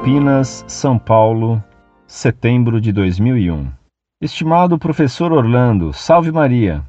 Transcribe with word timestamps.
Campinas, 0.00 0.64
São 0.66 0.98
Paulo, 0.98 1.62
setembro 2.06 2.80
de 2.80 2.90
2001. 2.90 3.70
Estimado 4.18 4.78
professor 4.78 5.30
Orlando, 5.30 5.92
salve 5.92 6.32
Maria. 6.32 6.82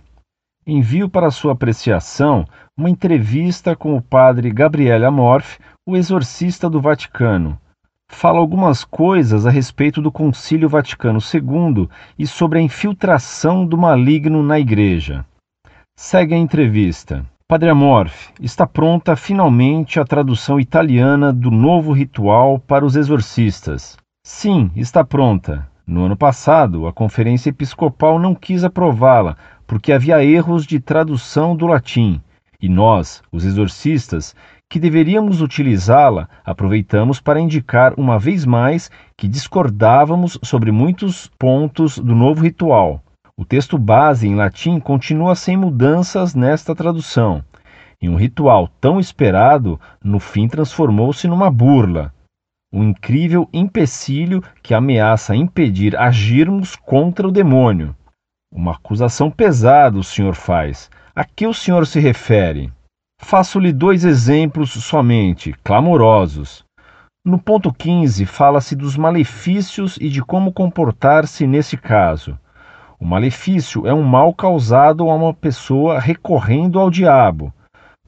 Envio 0.65 1.09
para 1.09 1.29
sua 1.29 1.51
apreciação 1.51 2.45
uma 2.79 2.89
entrevista 2.89 3.75
com 3.75 3.97
o 3.97 4.01
padre 4.01 4.49
Gabriele 4.49 5.03
Amorf, 5.03 5.59
o 5.85 5.97
exorcista 5.97 6.69
do 6.69 6.79
Vaticano. 6.79 7.59
Fala 8.09 8.39
algumas 8.39 8.85
coisas 8.85 9.45
a 9.45 9.49
respeito 9.49 10.01
do 10.01 10.09
Concílio 10.09 10.69
Vaticano 10.69 11.19
II 11.19 11.89
e 12.17 12.25
sobre 12.25 12.59
a 12.59 12.61
infiltração 12.61 13.65
do 13.65 13.77
maligno 13.77 14.41
na 14.41 14.57
Igreja. 14.57 15.25
Segue 15.97 16.33
a 16.33 16.37
entrevista. 16.37 17.25
Padre 17.51 17.69
Amorf, 17.69 18.29
está 18.39 18.65
pronta 18.65 19.13
finalmente 19.13 19.99
a 19.99 20.05
tradução 20.05 20.57
italiana 20.57 21.33
do 21.33 21.51
novo 21.51 21.91
ritual 21.91 22.57
para 22.57 22.85
os 22.85 22.95
exorcistas. 22.95 23.97
Sim, 24.25 24.71
está 24.73 25.03
pronta. 25.03 25.67
No 25.85 26.05
ano 26.05 26.15
passado, 26.15 26.87
a 26.87 26.93
Conferência 26.93 27.49
Episcopal 27.49 28.17
não 28.17 28.33
quis 28.33 28.63
aprová-la 28.63 29.35
porque 29.67 29.91
havia 29.91 30.23
erros 30.23 30.65
de 30.65 30.79
tradução 30.79 31.53
do 31.53 31.67
latim. 31.67 32.21
E 32.61 32.69
nós, 32.69 33.21
os 33.29 33.43
exorcistas, 33.43 34.33
que 34.69 34.79
deveríamos 34.79 35.41
utilizá-la, 35.41 36.29
aproveitamos 36.45 37.19
para 37.19 37.41
indicar 37.41 37.93
uma 37.97 38.17
vez 38.17 38.45
mais 38.45 38.89
que 39.17 39.27
discordávamos 39.27 40.39
sobre 40.41 40.71
muitos 40.71 41.29
pontos 41.37 41.99
do 41.99 42.15
novo 42.15 42.43
ritual. 42.43 43.03
O 43.41 43.43
texto 43.43 43.75
base 43.75 44.27
em 44.27 44.35
latim 44.35 44.79
continua 44.79 45.33
sem 45.33 45.57
mudanças 45.57 46.35
nesta 46.35 46.75
tradução. 46.75 47.43
E 47.99 48.07
um 48.07 48.15
ritual 48.15 48.69
tão 48.79 48.99
esperado, 48.99 49.81
no 49.99 50.19
fim 50.19 50.47
transformou-se 50.47 51.27
numa 51.27 51.49
burla. 51.49 52.13
Um 52.71 52.83
incrível 52.89 53.49
empecilho 53.51 54.43
que 54.61 54.75
ameaça 54.75 55.35
impedir 55.35 55.97
agirmos 55.97 56.75
contra 56.75 57.27
o 57.27 57.31
demônio. 57.31 57.95
Uma 58.53 58.73
acusação 58.73 59.31
pesada 59.31 59.97
o 59.97 60.03
senhor 60.03 60.35
faz. 60.35 60.87
A 61.15 61.25
que 61.25 61.47
o 61.47 61.53
senhor 61.53 61.87
se 61.87 61.99
refere? 61.99 62.71
Faço-lhe 63.19 63.73
dois 63.73 64.05
exemplos 64.05 64.69
somente, 64.69 65.51
clamorosos. 65.63 66.63
No 67.25 67.39
ponto 67.39 67.73
15, 67.73 68.23
fala-se 68.23 68.75
dos 68.75 68.95
malefícios 68.95 69.97
e 69.99 70.09
de 70.09 70.21
como 70.21 70.53
comportar-se 70.53 71.47
nesse 71.47 71.75
caso. 71.75 72.37
O 73.01 73.05
malefício 73.05 73.87
é 73.87 73.93
um 73.95 74.03
mal 74.03 74.31
causado 74.31 75.09
a 75.09 75.15
uma 75.15 75.33
pessoa 75.33 75.99
recorrendo 75.99 76.79
ao 76.79 76.91
diabo. 76.91 77.51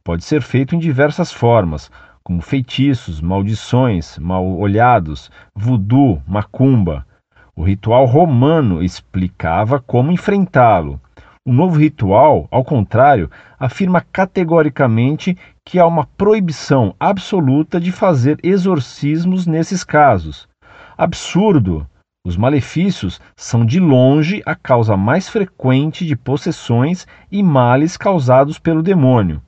Pode 0.04 0.24
ser 0.24 0.44
feito 0.44 0.76
em 0.76 0.80
diversas 0.80 1.32
formas, 1.32 1.90
como 2.24 2.44
feitiços, 2.44 3.20
maldições, 3.20 4.20
mal-olhados, 4.20 5.32
voodoo, 5.56 6.22
macumba. 6.28 7.08
O 7.56 7.64
ritual 7.64 8.06
romano 8.06 8.84
explicava 8.84 9.80
como 9.80 10.12
enfrentá-lo. 10.12 11.02
O 11.44 11.52
novo 11.52 11.80
ritual, 11.80 12.48
ao 12.52 12.64
contrário, 12.64 13.32
afirma 13.60 14.00
categoricamente 14.00 15.36
que 15.66 15.80
há 15.80 15.88
uma 15.88 16.06
proibição 16.06 16.94
absoluta 17.00 17.82
de 17.82 17.92
fazer 17.92 18.38
exorcismos 18.44 19.48
nesses 19.48 19.84
casos. 19.84 20.48
Absurdo! 20.96 21.88
Os 22.26 22.38
malefícios 22.38 23.20
são 23.36 23.66
de 23.66 23.82
longe 23.82 24.42
a 24.46 24.56
causa 24.56 24.96
mais 24.96 25.28
frequente 25.28 26.06
de 26.06 26.16
possessões 26.16 27.06
e 27.30 27.44
males 27.44 27.98
causados 27.98 28.58
pelo 28.58 28.82
demônio, 28.82 29.42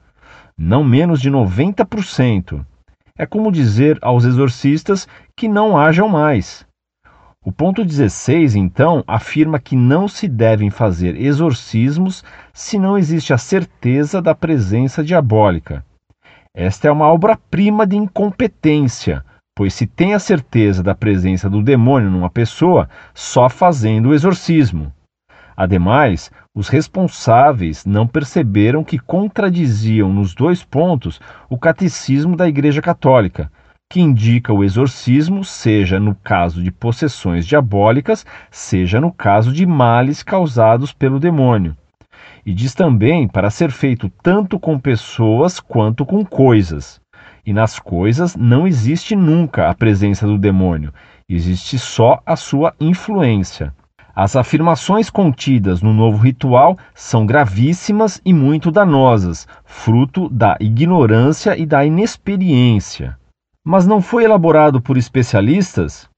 não 0.58 0.84
menos 0.84 1.22
de 1.22 1.32
90%. 1.32 2.66
É 3.18 3.26
como 3.26 3.50
dizer 3.50 3.98
aos 4.02 4.26
exorcistas 4.26 5.08
que 5.38 5.48
não 5.48 5.78
hajam 5.78 6.10
mais. 6.10 6.68
O 7.42 7.50
ponto 7.50 7.86
16, 7.86 8.56
então, 8.56 9.06
afirma 9.08 9.58
que 9.58 9.78
não 9.78 10.06
se 10.06 10.28
devem 10.28 10.70
fazer 10.70 11.16
exorcismos 11.16 12.26
se 12.54 12.78
não 12.78 12.98
existe 12.98 13.34
a 13.34 13.38
certeza 13.38 14.22
da 14.22 14.36
presença 14.36 15.02
diabólica. 15.02 15.86
Esta 16.54 16.90
é 16.90 16.92
uma 16.92 17.08
obra-prima 17.08 17.88
de 17.88 17.96
incompetência 17.96 19.24
pois 19.56 19.74
se 19.74 19.88
tem 19.88 20.14
a 20.14 20.20
certeza 20.20 20.84
da 20.84 20.94
presença 20.94 21.50
do 21.50 21.64
demônio 21.64 22.12
numa 22.12 22.30
pessoa 22.30 22.90
só 23.14 23.48
fazendo 23.48 24.10
o 24.10 24.14
exorcismo. 24.14 24.92
Ademais, 25.56 26.30
os 26.54 26.68
responsáveis 26.68 27.86
não 27.86 28.06
perceberam 28.06 28.84
que 28.84 29.00
contradiziam 29.00 30.12
nos 30.12 30.36
dois 30.36 30.64
pontos 30.64 31.22
o 31.50 31.58
catecismo 31.58 32.36
da 32.36 32.48
Igreja 32.48 32.82
Católica, 32.82 33.50
que 33.90 34.02
indica 34.02 34.52
o 34.52 34.64
exorcismo 34.64 35.46
seja 35.46 36.00
no 36.00 36.14
caso 36.16 36.62
de 36.62 36.72
possessões 36.72 37.48
diabólicas, 37.48 38.26
seja 38.52 39.00
no 39.00 39.14
caso 39.14 39.54
de 39.54 39.66
males 39.66 40.22
causados 40.22 40.92
pelo 40.92 41.20
demônio. 41.20 41.78
E 42.46 42.54
diz 42.54 42.74
também 42.74 43.28
para 43.28 43.50
ser 43.50 43.72
feito 43.72 44.10
tanto 44.22 44.60
com 44.60 44.78
pessoas 44.78 45.60
quanto 45.60 46.06
com 46.06 46.26
coisas. 46.26 47.00
E 47.46 47.54
nas 47.54 47.78
coisas 47.78 48.36
não 48.36 48.68
existe 48.68 49.16
nunca 49.16 49.70
a 49.70 49.76
presença 49.76 50.26
do 50.26 50.38
demônio, 50.38 50.92
existe 51.30 51.78
só 51.78 52.20
a 52.26 52.36
sua 52.36 52.74
influência. 52.80 53.74
As 54.16 54.36
afirmações 54.36 55.10
contidas 55.10 55.82
no 55.82 55.94
novo 55.94 56.18
ritual 56.18 56.78
são 56.94 57.26
gravíssimas 57.26 58.20
e 58.26 58.34
muito 58.34 58.72
danosas, 58.72 59.46
fruto 59.64 60.28
da 60.30 60.58
ignorância 60.60 61.56
e 61.58 61.66
da 61.66 61.86
inexperiência. 61.86 63.18
Mas 63.64 63.86
não 63.86 64.02
foi 64.02 64.24
elaborado 64.24 64.82
por 64.82 64.98
especialistas? 64.98 66.10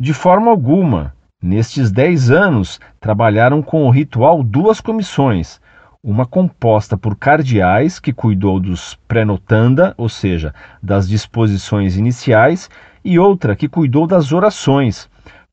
De 0.00 0.12
forma 0.12 0.50
alguma. 0.50 1.14
Nestes 1.40 1.92
dez 1.92 2.30
anos, 2.30 2.80
trabalharam 2.98 3.62
com 3.62 3.86
o 3.86 3.90
ritual 3.90 4.42
duas 4.42 4.80
comissões, 4.80 5.60
uma 6.04 6.26
composta 6.26 6.96
por 6.98 7.16
cardeais, 7.16 8.00
que 8.00 8.12
cuidou 8.12 8.58
dos 8.58 8.98
pré-notanda, 9.06 9.94
ou 9.96 10.08
seja, 10.08 10.52
das 10.82 11.08
disposições 11.08 11.96
iniciais, 11.96 12.68
e 13.04 13.20
outra 13.20 13.54
que 13.54 13.68
cuidou 13.68 14.04
das 14.04 14.32
orações. 14.32 15.08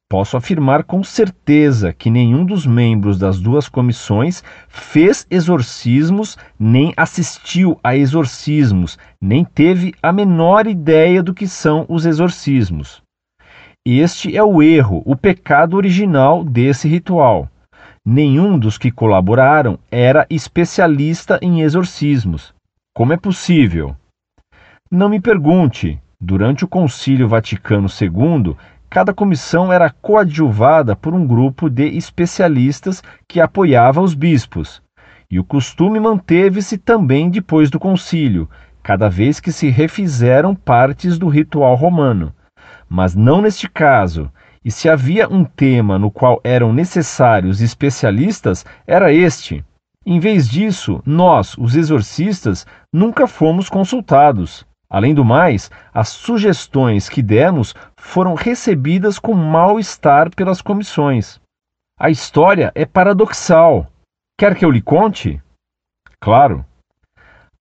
Posso 0.09 0.35
afirmar 0.35 0.85
com 0.85 1.03
certeza 1.03 1.93
que 1.93 2.09
nenhum 2.09 2.43
dos 2.43 2.65
membros 2.65 3.19
das 3.19 3.39
duas 3.39 3.69
comissões 3.69 4.43
fez 4.67 5.27
exorcismos, 5.29 6.35
nem 6.59 6.95
assistiu 6.97 7.79
a 7.83 7.95
exorcismos, 7.95 8.97
nem 9.21 9.45
teve 9.45 9.93
a 10.01 10.11
menor 10.11 10.65
ideia 10.65 11.21
do 11.21 11.31
que 11.31 11.47
são 11.47 11.85
os 11.87 12.07
exorcismos. 12.07 13.03
Este 13.87 14.35
é 14.35 14.43
o 14.43 14.63
erro, 14.63 15.03
o 15.05 15.15
pecado 15.15 15.77
original 15.77 16.43
desse 16.43 16.87
ritual. 16.87 17.47
Nenhum 18.11 18.57
dos 18.57 18.75
que 18.75 18.89
colaboraram 18.89 19.77
era 19.91 20.25
especialista 20.31 21.37
em 21.43 21.61
exorcismos. 21.61 22.55
Como 22.91 23.13
é 23.13 23.17
possível? 23.17 23.95
Não 24.89 25.07
me 25.09 25.21
pergunte. 25.21 26.01
Durante 26.19 26.65
o 26.65 26.67
Concílio 26.67 27.27
Vaticano 27.27 27.85
II, 27.87 28.55
cada 28.89 29.13
comissão 29.13 29.71
era 29.71 29.91
coadjuvada 29.91 30.95
por 30.95 31.13
um 31.13 31.23
grupo 31.23 31.69
de 31.69 31.85
especialistas 31.85 33.03
que 33.27 33.39
apoiava 33.39 34.01
os 34.01 34.15
bispos. 34.15 34.81
E 35.29 35.39
o 35.39 35.43
costume 35.43 35.99
manteve-se 35.99 36.79
também 36.79 37.29
depois 37.29 37.69
do 37.69 37.79
concílio, 37.79 38.49
cada 38.81 39.07
vez 39.07 39.39
que 39.39 39.51
se 39.51 39.69
refizeram 39.69 40.55
partes 40.55 41.19
do 41.19 41.27
ritual 41.27 41.75
romano. 41.75 42.33
Mas 42.89 43.13
não 43.13 43.39
neste 43.39 43.69
caso, 43.69 44.31
e 44.69 44.71
se 44.71 44.87
havia 44.87 45.27
um 45.27 45.43
tema 45.43 45.97
no 45.97 46.11
qual 46.11 46.39
eram 46.43 46.71
necessários 46.71 47.59
especialistas, 47.59 48.63
era 48.85 49.11
este. 49.11 49.65
Em 50.05 50.19
vez 50.19 50.47
disso, 50.47 51.01
nós, 51.03 51.57
os 51.57 51.75
exorcistas, 51.75 52.67
nunca 52.93 53.25
fomos 53.25 53.67
consultados. 53.67 54.63
Além 54.87 55.15
do 55.15 55.25
mais, 55.25 55.71
as 55.91 56.09
sugestões 56.09 57.09
que 57.09 57.23
demos 57.23 57.73
foram 57.97 58.35
recebidas 58.35 59.17
com 59.17 59.33
mal-estar 59.33 60.29
pelas 60.35 60.61
comissões. 60.61 61.41
A 61.99 62.11
história 62.11 62.71
é 62.75 62.85
paradoxal. 62.85 63.87
Quer 64.37 64.55
que 64.55 64.63
eu 64.63 64.69
lhe 64.69 64.83
conte? 64.83 65.41
Claro. 66.21 66.63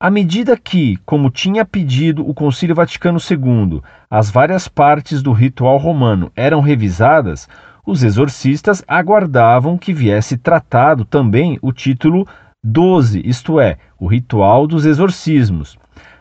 À 0.00 0.12
medida 0.12 0.56
que, 0.56 0.96
como 1.04 1.28
tinha 1.28 1.64
pedido 1.64 2.24
o 2.24 2.32
Concílio 2.32 2.72
Vaticano 2.72 3.18
II, 3.18 3.82
as 4.08 4.30
várias 4.30 4.68
partes 4.68 5.20
do 5.20 5.32
ritual 5.32 5.76
romano 5.76 6.30
eram 6.36 6.60
revisadas, 6.60 7.48
os 7.84 8.04
exorcistas 8.04 8.84
aguardavam 8.86 9.76
que 9.76 9.92
viesse 9.92 10.38
tratado 10.38 11.04
também 11.04 11.58
o 11.60 11.72
título 11.72 12.28
12, 12.62 13.22
isto 13.24 13.58
é, 13.58 13.76
o 13.98 14.06
ritual 14.06 14.68
dos 14.68 14.86
exorcismos. 14.86 15.76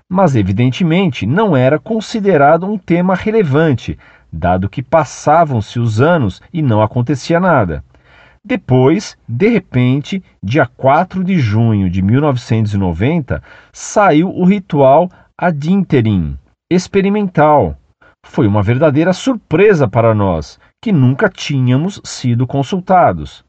Mas, 0.09 0.35
evidentemente, 0.35 1.27
não 1.27 1.55
era 1.55 1.77
considerado 1.77 2.65
um 2.65 2.79
tema 2.79 3.13
relevante, 3.13 3.95
dado 4.33 4.67
que 4.67 4.81
passavam-se 4.81 5.79
os 5.79 6.01
anos 6.01 6.41
e 6.51 6.63
não 6.63 6.81
acontecia 6.81 7.39
nada. 7.39 7.83
Depois, 8.47 9.17
de 9.27 9.49
repente, 9.49 10.23
dia 10.41 10.65
4 10.65 11.21
de 11.21 11.37
junho 11.37 11.89
de 11.89 12.01
1990, 12.01 13.43
saiu 13.73 14.29
o 14.29 14.45
ritual 14.45 15.09
ad 15.37 15.69
interim, 15.69 16.37
experimental. 16.71 17.75
Foi 18.25 18.47
uma 18.47 18.63
verdadeira 18.63 19.11
surpresa 19.11 19.85
para 19.85 20.15
nós, 20.15 20.57
que 20.81 20.93
nunca 20.93 21.27
tínhamos 21.27 21.99
sido 22.05 22.47
consultados. 22.47 23.43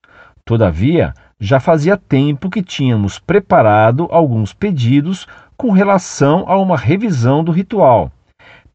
Todavia, 0.45 1.15
já 1.39 1.61
fazia 1.61 1.97
tempo 1.97 2.51
que 2.51 2.61
tínhamos 2.61 3.21
preparado 3.21 4.09
alguns 4.11 4.53
pedidos 4.53 5.29
com 5.57 5.71
relação 5.71 6.45
a 6.49 6.59
uma 6.59 6.77
revisão 6.77 7.45
do 7.45 7.53
ritual. 7.53 8.11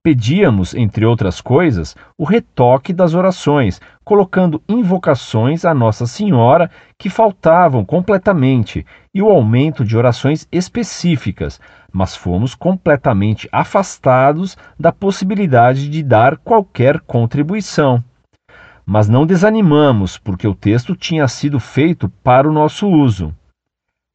Pedíamos, 0.03 0.75
entre 0.75 1.05
outras 1.05 1.39
coisas, 1.39 1.95
o 2.17 2.25
retoque 2.25 2.91
das 2.91 3.13
orações, 3.13 3.79
colocando 4.03 4.61
invocações 4.67 5.63
a 5.63 5.73
Nossa 5.73 6.05
Senhora 6.05 6.69
que 6.99 7.09
faltavam 7.09 7.85
completamente 7.85 8.85
e 9.13 9.21
o 9.21 9.29
aumento 9.29 9.85
de 9.85 9.95
orações 9.95 10.45
específicas, 10.51 11.57
mas 11.89 12.17
fomos 12.17 12.53
completamente 12.53 13.47
afastados 13.49 14.57
da 14.77 14.91
possibilidade 14.91 15.87
de 15.89 16.03
dar 16.03 16.35
qualquer 16.35 16.99
contribuição. 16.99 18.03
Mas 18.85 19.07
não 19.07 19.25
desanimamos, 19.25 20.17
porque 20.17 20.45
o 20.45 20.53
texto 20.53 20.97
tinha 20.97 21.25
sido 21.29 21.61
feito 21.61 22.09
para 22.21 22.45
o 22.45 22.51
nosso 22.51 22.89
uso. 22.89 23.33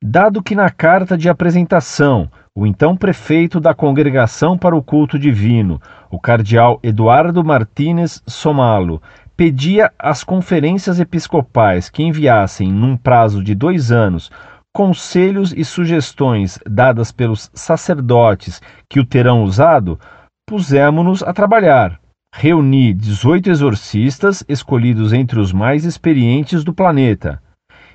Dado 0.04 0.42
que 0.42 0.54
na 0.54 0.68
carta 0.68 1.16
de 1.16 1.30
apresentação 1.30 2.30
o 2.58 2.66
então 2.66 2.96
prefeito 2.96 3.60
da 3.60 3.72
Congregação 3.72 4.58
para 4.58 4.74
o 4.74 4.82
Culto 4.82 5.16
Divino, 5.16 5.80
o 6.10 6.18
cardeal 6.18 6.80
Eduardo 6.82 7.44
Martínez 7.44 8.20
Somalo, 8.26 9.00
pedia 9.36 9.92
às 9.96 10.24
conferências 10.24 10.98
episcopais 10.98 11.88
que 11.88 12.02
enviassem, 12.02 12.72
num 12.72 12.96
prazo 12.96 13.44
de 13.44 13.54
dois 13.54 13.92
anos, 13.92 14.28
conselhos 14.74 15.54
e 15.56 15.64
sugestões 15.64 16.58
dadas 16.68 17.12
pelos 17.12 17.48
sacerdotes 17.54 18.60
que 18.90 18.98
o 18.98 19.06
terão 19.06 19.44
usado, 19.44 19.96
pusemos-nos 20.44 21.22
a 21.22 21.32
trabalhar. 21.32 22.00
Reuni 22.34 22.92
18 22.92 23.50
exorcistas 23.50 24.44
escolhidos 24.48 25.12
entre 25.12 25.38
os 25.38 25.52
mais 25.52 25.84
experientes 25.84 26.64
do 26.64 26.74
planeta. 26.74 27.40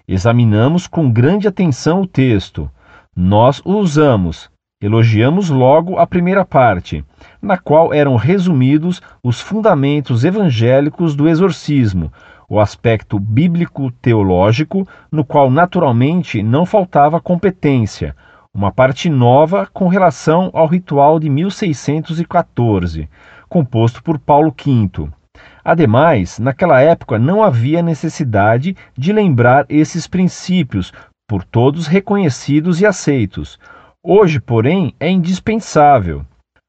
Examinamos 0.07 0.87
com 0.87 1.11
grande 1.11 1.49
atenção 1.49 2.03
o 2.03 2.07
texto. 2.07 2.71
Nós 3.13 3.61
o 3.65 3.73
usamos, 3.73 4.52
Elogiamos 4.83 5.49
logo 5.49 5.97
a 5.97 6.05
primeira 6.05 6.43
parte, 6.43 7.05
na 7.41 7.57
qual 7.57 7.93
eram 7.93 8.17
resumidos 8.17 9.01
os 9.23 9.39
fundamentos 9.39 10.25
evangélicos 10.25 11.15
do 11.15 11.29
exorcismo, 11.29 12.11
o 12.49 12.59
aspecto 12.59 13.17
bíblico-teológico, 13.17 14.85
no 15.09 15.23
qual 15.23 15.49
naturalmente 15.49 16.43
não 16.43 16.65
faltava 16.65 17.21
competência, 17.21 18.13
uma 18.53 18.73
parte 18.73 19.09
nova 19.09 19.69
com 19.71 19.87
relação 19.87 20.51
ao 20.53 20.67
ritual 20.67 21.17
de 21.17 21.29
1614, 21.29 23.07
composto 23.47 24.03
por 24.03 24.19
Paulo 24.19 24.53
V. 24.53 25.07
Ademais, 25.63 26.39
naquela 26.39 26.81
época 26.81 27.17
não 27.17 27.41
havia 27.41 27.81
necessidade 27.81 28.75
de 28.97 29.13
lembrar 29.13 29.65
esses 29.69 30.07
princípios, 30.07 30.91
por 31.25 31.45
todos 31.45 31.87
reconhecidos 31.87 32.81
e 32.81 32.85
aceitos. 32.85 33.57
Hoje, 34.05 34.41
porém, 34.41 34.93
é 34.99 35.09
indispensável. 35.09 36.25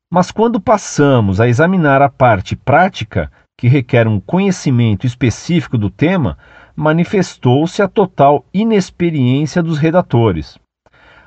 Mas 0.08 0.30
quando 0.30 0.60
passamos 0.60 1.40
a 1.40 1.48
examinar 1.48 2.00
a 2.00 2.08
parte 2.08 2.54
prática, 2.54 3.28
que 3.58 3.66
requer 3.66 4.06
um 4.06 4.20
conhecimento 4.20 5.04
específico 5.04 5.76
do 5.76 5.90
tema, 5.90 6.38
manifestou-se 6.76 7.82
a 7.82 7.88
total 7.88 8.44
inexperiência 8.54 9.60
dos 9.60 9.78
redatores. 9.78 10.56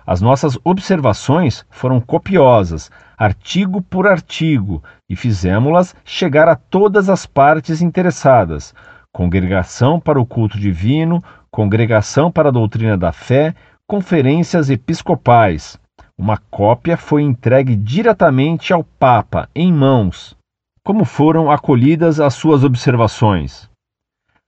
As 0.05 0.21
nossas 0.21 0.57
observações 0.63 1.65
foram 1.69 1.99
copiosas, 1.99 2.89
artigo 3.17 3.81
por 3.81 4.07
artigo, 4.07 4.81
e 5.09 5.15
fizemos-las 5.17 5.93
chegar 6.05 6.47
a 6.47 6.55
todas 6.55 7.09
as 7.09 7.25
partes 7.25 7.81
interessadas: 7.81 8.73
Congregação 9.13 9.99
para 9.99 10.21
o 10.21 10.25
Culto 10.25 10.57
Divino, 10.57 11.21
Congregação 11.51 12.31
para 12.31 12.47
a 12.47 12.53
Doutrina 12.53 12.97
da 12.97 13.11
Fé, 13.11 13.53
Conferências 13.85 14.69
Episcopais. 14.69 15.77
Uma 16.19 16.37
cópia 16.49 16.97
foi 16.97 17.21
entregue 17.21 17.75
diretamente 17.75 18.73
ao 18.73 18.83
Papa, 18.83 19.47
em 19.53 19.71
mãos. 19.71 20.35
Como 20.83 21.05
foram 21.05 21.51
acolhidas 21.51 22.19
as 22.19 22.33
suas 22.33 22.63
observações? 22.63 23.69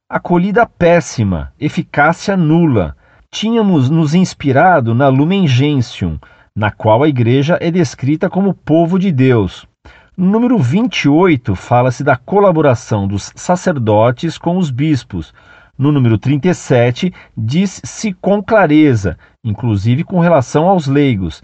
Acolhida 0.09 0.65
péssima, 0.65 1.53
eficácia 1.59 2.35
nula. 2.35 2.97
Tínhamos 3.29 3.87
nos 3.87 4.15
inspirado 4.15 4.95
na 4.95 5.09
Lumen 5.09 5.47
Gentium, 5.47 6.17
na 6.55 6.71
qual 6.71 7.03
a 7.03 7.07
Igreja 7.07 7.59
é 7.61 7.69
descrita 7.69 8.31
como 8.31 8.55
povo 8.55 8.97
de 8.97 9.11
Deus. 9.11 9.67
No 10.17 10.25
número 10.25 10.57
28 10.57 11.55
fala-se 11.55 12.03
da 12.03 12.17
colaboração 12.17 13.07
dos 13.07 13.31
sacerdotes 13.35 14.39
com 14.39 14.57
os 14.57 14.71
bispos. 14.71 15.31
No 15.77 15.91
número 15.91 16.17
37 16.17 17.13
diz-se 17.37 18.11
com 18.13 18.43
clareza, 18.43 19.17
inclusive 19.45 20.03
com 20.03 20.19
relação 20.19 20.67
aos 20.67 20.87
leigos, 20.87 21.41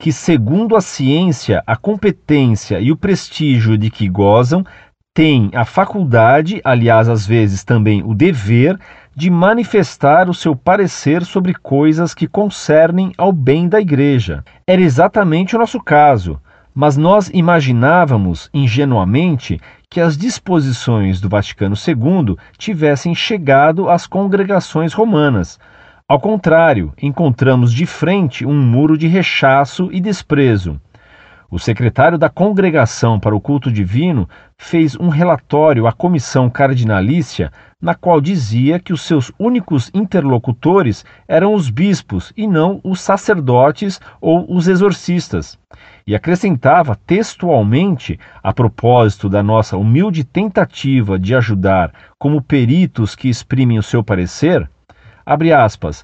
que, 0.00 0.10
segundo 0.10 0.76
a 0.76 0.80
ciência, 0.80 1.62
a 1.66 1.76
competência 1.76 2.80
e 2.80 2.90
o 2.90 2.96
prestígio 2.96 3.76
de 3.76 3.90
que 3.90 4.08
gozam, 4.08 4.64
têm 5.12 5.50
a 5.52 5.66
faculdade, 5.66 6.58
aliás, 6.64 7.06
às 7.06 7.26
vezes 7.26 7.62
também 7.62 8.02
o 8.02 8.14
dever, 8.14 8.78
de 9.14 9.28
manifestar 9.28 10.30
o 10.30 10.32
seu 10.32 10.56
parecer 10.56 11.22
sobre 11.22 11.52
coisas 11.52 12.14
que 12.14 12.26
concernem 12.26 13.12
ao 13.18 13.30
bem 13.30 13.68
da 13.68 13.78
Igreja. 13.78 14.42
Era 14.66 14.80
exatamente 14.80 15.54
o 15.54 15.58
nosso 15.58 15.78
caso, 15.78 16.40
mas 16.74 16.96
nós 16.96 17.30
imaginávamos 17.34 18.48
ingenuamente 18.54 19.60
que 19.90 20.00
as 20.00 20.16
disposições 20.16 21.20
do 21.20 21.28
Vaticano 21.28 21.74
II 21.76 22.38
tivessem 22.56 23.14
chegado 23.14 23.90
às 23.90 24.06
congregações 24.06 24.94
romanas 24.94 25.58
ao 26.10 26.18
contrário, 26.18 26.92
encontramos 27.00 27.72
de 27.72 27.86
frente 27.86 28.44
um 28.44 28.60
muro 28.60 28.98
de 28.98 29.06
rechaço 29.06 29.90
e 29.92 30.00
desprezo. 30.00 30.80
O 31.48 31.56
secretário 31.56 32.18
da 32.18 32.28
Congregação 32.28 33.20
para 33.20 33.32
o 33.32 33.40
Culto 33.40 33.70
Divino 33.70 34.28
fez 34.58 34.96
um 34.96 35.08
relatório 35.08 35.86
à 35.86 35.92
comissão 35.92 36.50
cardinalícia, 36.50 37.52
na 37.80 37.94
qual 37.94 38.20
dizia 38.20 38.80
que 38.80 38.92
os 38.92 39.02
seus 39.02 39.30
únicos 39.38 39.88
interlocutores 39.94 41.04
eram 41.28 41.54
os 41.54 41.70
bispos 41.70 42.32
e 42.36 42.44
não 42.44 42.80
os 42.82 43.00
sacerdotes 43.00 44.00
ou 44.20 44.52
os 44.52 44.66
exorcistas. 44.66 45.56
E 46.04 46.16
acrescentava 46.16 46.98
textualmente, 47.06 48.18
a 48.42 48.52
propósito 48.52 49.28
da 49.28 49.44
nossa 49.44 49.76
humilde 49.76 50.24
tentativa 50.24 51.16
de 51.16 51.36
ajudar 51.36 51.92
como 52.18 52.42
peritos 52.42 53.14
que 53.14 53.28
exprimem 53.28 53.78
o 53.78 53.82
seu 53.82 54.02
parecer, 54.02 54.68
Abre 55.30 55.52
aspas. 55.52 56.02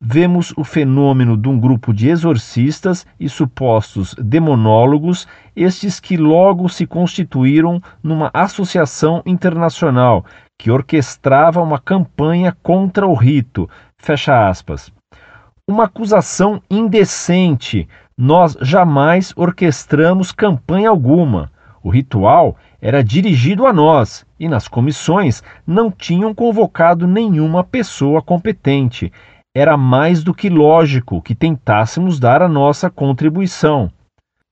Vemos 0.00 0.54
o 0.56 0.64
fenômeno 0.64 1.36
de 1.36 1.46
um 1.46 1.60
grupo 1.60 1.92
de 1.92 2.08
exorcistas 2.08 3.06
e 3.20 3.28
supostos 3.28 4.14
demonólogos, 4.14 5.28
estes 5.54 6.00
que 6.00 6.16
logo 6.16 6.70
se 6.70 6.86
constituíram 6.86 7.82
numa 8.02 8.30
associação 8.32 9.22
internacional 9.26 10.24
que 10.58 10.70
orquestrava 10.70 11.60
uma 11.60 11.78
campanha 11.78 12.56
contra 12.62 13.06
o 13.06 13.12
rito. 13.12 13.68
Fecha 13.98 14.48
aspas. 14.48 14.90
Uma 15.68 15.84
acusação 15.84 16.62
indecente. 16.70 17.86
Nós 18.16 18.56
jamais 18.62 19.34
orquestramos 19.36 20.32
campanha 20.32 20.88
alguma. 20.88 21.52
O 21.82 21.90
ritual 21.90 22.56
era 22.84 23.04
dirigido 23.04 23.64
a 23.64 23.72
nós 23.72 24.26
e 24.40 24.48
nas 24.48 24.66
comissões 24.66 25.40
não 25.64 25.88
tinham 25.88 26.34
convocado 26.34 27.06
nenhuma 27.06 27.62
pessoa 27.62 28.20
competente. 28.20 29.12
Era 29.54 29.76
mais 29.76 30.24
do 30.24 30.34
que 30.34 30.48
lógico 30.50 31.22
que 31.22 31.32
tentássemos 31.32 32.18
dar 32.18 32.42
a 32.42 32.48
nossa 32.48 32.90
contribuição. 32.90 33.88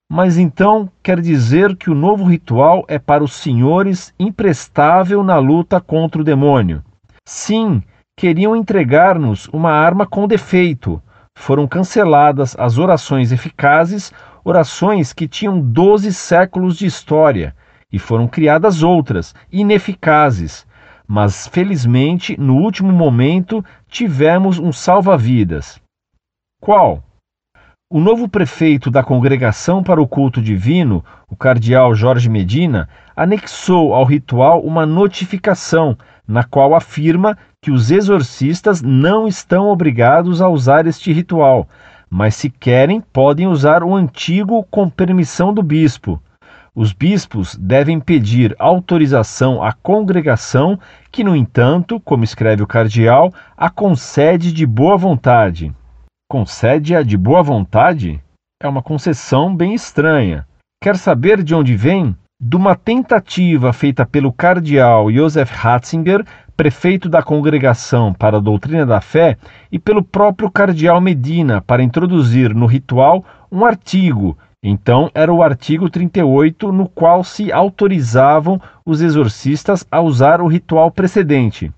Mas 0.08 0.38
então 0.38 0.88
quer 1.02 1.20
dizer 1.20 1.74
que 1.74 1.90
o 1.90 1.94
novo 1.94 2.22
ritual 2.22 2.84
é 2.86 3.00
para 3.00 3.24
os 3.24 3.32
senhores 3.32 4.14
imprestável 4.16 5.24
na 5.24 5.38
luta 5.38 5.80
contra 5.80 6.20
o 6.20 6.24
demônio? 6.24 6.84
Sim, 7.26 7.82
queriam 8.16 8.54
entregar-nos 8.54 9.48
uma 9.48 9.72
arma 9.72 10.06
com 10.06 10.28
defeito. 10.28 11.02
Foram 11.36 11.66
canceladas 11.66 12.54
as 12.56 12.78
orações 12.78 13.32
eficazes 13.32 14.12
orações 14.44 15.12
que 15.12 15.26
tinham 15.26 15.60
12 15.60 16.12
séculos 16.14 16.78
de 16.78 16.86
história 16.86 17.56
e 17.92 17.98
foram 17.98 18.28
criadas 18.28 18.82
outras, 18.82 19.34
ineficazes. 19.50 20.66
Mas 21.06 21.46
felizmente, 21.48 22.38
no 22.38 22.56
último 22.56 22.92
momento, 22.92 23.64
tivemos 23.88 24.58
um 24.58 24.72
salva-vidas. 24.72 25.80
Qual? 26.60 27.02
O 27.92 27.98
novo 27.98 28.28
prefeito 28.28 28.88
da 28.88 29.02
Congregação 29.02 29.82
para 29.82 30.00
o 30.00 30.06
Culto 30.06 30.40
Divino, 30.40 31.04
o 31.28 31.34
cardeal 31.34 31.92
Jorge 31.92 32.28
Medina, 32.28 32.88
anexou 33.16 33.92
ao 33.92 34.04
ritual 34.04 34.60
uma 34.60 34.86
notificação 34.86 35.98
na 36.26 36.44
qual 36.44 36.76
afirma 36.76 37.36
que 37.60 37.72
os 37.72 37.90
exorcistas 37.90 38.80
não 38.80 39.26
estão 39.26 39.68
obrigados 39.68 40.40
a 40.40 40.48
usar 40.48 40.86
este 40.86 41.12
ritual, 41.12 41.68
mas 42.08 42.36
se 42.36 42.48
querem, 42.48 43.00
podem 43.00 43.48
usar 43.48 43.82
o 43.82 43.96
antigo 43.96 44.62
com 44.70 44.88
permissão 44.88 45.52
do 45.52 45.60
bispo. 45.60 46.22
Os 46.74 46.92
bispos 46.92 47.56
devem 47.56 47.98
pedir 47.98 48.54
autorização 48.58 49.62
à 49.62 49.72
congregação, 49.72 50.78
que, 51.10 51.24
no 51.24 51.34
entanto, 51.34 51.98
como 51.98 52.22
escreve 52.22 52.62
o 52.62 52.66
cardeal, 52.66 53.32
a 53.56 53.68
concede 53.68 54.52
de 54.52 54.64
boa 54.64 54.96
vontade. 54.96 55.74
Concede-a 56.30 57.02
de 57.02 57.16
boa 57.16 57.42
vontade? 57.42 58.22
É 58.62 58.68
uma 58.68 58.82
concessão 58.82 59.54
bem 59.54 59.74
estranha. 59.74 60.46
Quer 60.80 60.96
saber 60.96 61.42
de 61.42 61.54
onde 61.56 61.74
vem? 61.74 62.16
De 62.40 62.56
uma 62.56 62.76
tentativa 62.76 63.72
feita 63.72 64.06
pelo 64.06 64.32
cardeal 64.32 65.10
Joseph 65.10 65.50
Ratzinger, 65.50 66.24
prefeito 66.56 67.08
da 67.08 67.22
Congregação 67.22 68.14
para 68.14 68.36
a 68.36 68.40
Doutrina 68.40 68.86
da 68.86 69.00
Fé, 69.00 69.36
e 69.72 69.78
pelo 69.78 70.04
próprio 70.04 70.48
cardeal 70.50 71.00
Medina, 71.00 71.60
para 71.60 71.82
introduzir 71.82 72.54
no 72.54 72.66
ritual 72.66 73.24
um 73.50 73.64
artigo 73.64 74.38
então, 74.62 75.10
era 75.14 75.32
o 75.32 75.42
artigo 75.42 75.88
38, 75.88 76.70
no 76.70 76.86
qual 76.86 77.24
se 77.24 77.50
autorizavam 77.50 78.60
os 78.84 79.00
exorcistas 79.00 79.86
a 79.90 80.02
usar 80.02 80.42
o 80.42 80.46
ritual 80.46 80.90
precedente. 80.90 81.72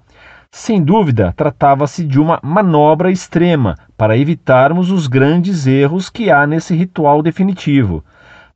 Sem 0.50 0.82
dúvida, 0.82 1.32
tratava-se 1.36 2.04
de 2.04 2.18
uma 2.18 2.40
manobra 2.42 3.10
extrema 3.10 3.76
para 3.96 4.18
evitarmos 4.18 4.90
os 4.90 5.06
grandes 5.06 5.64
erros 5.66 6.10
que 6.10 6.28
há 6.28 6.44
nesse 6.44 6.74
ritual 6.74 7.22
definitivo. 7.22 8.04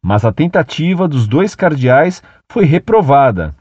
Mas 0.03 0.25
a 0.25 0.33
tentativa 0.33 1.07
dos 1.07 1.29
dois 1.29 1.55
cardeais 1.55 2.21
foi 2.51 2.65
reprovada. 2.65 3.55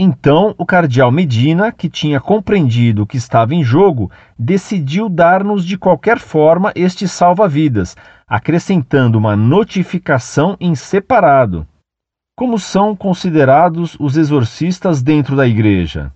Então, 0.00 0.54
o 0.56 0.64
cardeal 0.64 1.10
Medina, 1.10 1.72
que 1.72 1.88
tinha 1.88 2.20
compreendido 2.20 3.02
o 3.02 3.06
que 3.06 3.16
estava 3.16 3.52
em 3.52 3.64
jogo, 3.64 4.12
decidiu 4.38 5.08
dar-nos 5.08 5.64
de 5.64 5.76
qualquer 5.76 6.20
forma 6.20 6.70
este 6.76 7.08
salva-vidas, 7.08 7.96
acrescentando 8.24 9.18
uma 9.18 9.34
notificação 9.34 10.56
em 10.60 10.76
separado. 10.76 11.66
Como 12.36 12.60
são 12.60 12.94
considerados 12.94 13.96
os 13.98 14.16
exorcistas 14.16 15.02
dentro 15.02 15.34
da 15.34 15.48
igreja? 15.48 16.12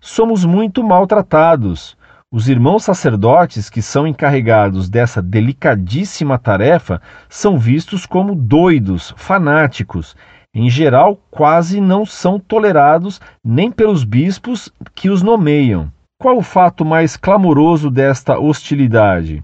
Somos 0.00 0.42
muito 0.46 0.82
maltratados. 0.82 1.94
Os 2.32 2.48
irmãos 2.48 2.82
sacerdotes 2.82 3.68
que 3.68 3.82
são 3.82 4.06
encarregados 4.06 4.88
dessa 4.88 5.20
delicadíssima 5.20 6.38
tarefa 6.38 7.02
são 7.28 7.58
vistos 7.58 8.06
como 8.06 8.34
doidos, 8.34 9.12
fanáticos. 9.18 10.16
Em 10.54 10.68
geral, 10.68 11.18
quase 11.30 11.80
não 11.80 12.04
são 12.04 12.38
tolerados 12.38 13.18
nem 13.42 13.70
pelos 13.70 14.04
bispos 14.04 14.70
que 14.94 15.08
os 15.08 15.22
nomeiam. 15.22 15.90
Qual 16.20 16.36
o 16.36 16.42
fato 16.42 16.84
mais 16.84 17.16
clamoroso 17.16 17.90
desta 17.90 18.38
hostilidade? 18.38 19.42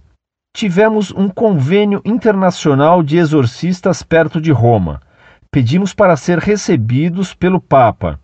Tivemos 0.54 1.10
um 1.10 1.30
convênio 1.30 2.02
internacional 2.04 3.02
de 3.02 3.16
exorcistas 3.16 4.02
perto 4.02 4.38
de 4.38 4.52
Roma. 4.52 5.00
Pedimos 5.50 5.94
para 5.94 6.14
ser 6.14 6.38
recebidos 6.38 7.32
pelo 7.32 7.58
Papa. 7.58 8.20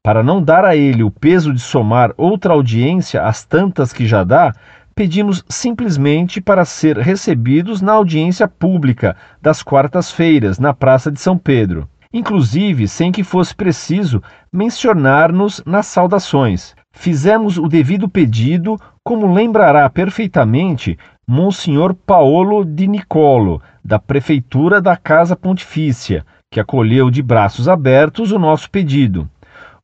Para 0.00 0.22
não 0.22 0.40
dar 0.40 0.64
a 0.64 0.76
ele 0.76 1.02
o 1.02 1.10
peso 1.10 1.52
de 1.52 1.58
somar 1.58 2.14
outra 2.16 2.52
audiência 2.52 3.24
às 3.24 3.44
tantas 3.44 3.92
que 3.92 4.06
já 4.06 4.22
dá, 4.22 4.54
pedimos 4.94 5.44
simplesmente 5.48 6.40
para 6.40 6.64
ser 6.64 6.96
recebidos 6.98 7.82
na 7.82 7.94
audiência 7.94 8.46
pública 8.46 9.16
das 9.42 9.60
quartas-feiras, 9.60 10.60
na 10.60 10.72
Praça 10.72 11.10
de 11.10 11.20
São 11.20 11.36
Pedro. 11.36 11.88
Inclusive, 12.12 12.88
sem 12.88 13.12
que 13.12 13.22
fosse 13.22 13.54
preciso 13.54 14.22
mencionar-nos 14.52 15.62
nas 15.66 15.86
saudações. 15.86 16.74
Fizemos 16.92 17.58
o 17.58 17.68
devido 17.68 18.08
pedido, 18.08 18.78
como 19.04 19.32
lembrará 19.32 19.88
perfeitamente 19.90 20.98
Monsenhor 21.26 21.94
Paolo 21.94 22.64
Di 22.64 22.86
Nicolo, 22.86 23.60
da 23.84 23.98
Prefeitura 23.98 24.80
da 24.80 24.96
Casa 24.96 25.36
Pontifícia, 25.36 26.24
que 26.50 26.58
acolheu 26.58 27.10
de 27.10 27.22
braços 27.22 27.68
abertos 27.68 28.32
o 28.32 28.38
nosso 28.38 28.70
pedido. 28.70 29.28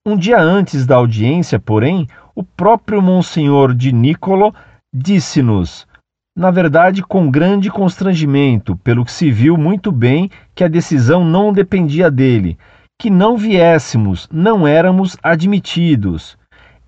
Um 0.07 0.17
dia 0.17 0.41
antes 0.41 0.87
da 0.87 0.97
audiência, 0.97 1.59
porém, 1.59 2.07
o 2.35 2.43
próprio 2.43 3.01
Monsenhor 3.01 3.75
Di 3.75 3.93
Nicolo 3.93 4.55
disse-nos, 4.93 5.87
na 6.35 6.51
verdade 6.51 7.03
com 7.03 7.31
grande 7.31 7.71
constrangimento, 7.71 8.77
pelo 8.79 9.05
que 9.05 9.13
se 9.13 9.31
viu 9.31 9.57
muito 9.57 9.93
bem 9.93 10.31
que 10.55 10.65
a 10.65 10.69
decisão 10.69 11.25
não 11.25 11.53
dependia 11.53 12.11
dele, 12.11 12.59
que 12.99 13.09
não 13.09 13.37
viéssemos, 13.37 14.29
não 14.33 14.67
éramos 14.67 15.17
admitidos. 15.23 16.37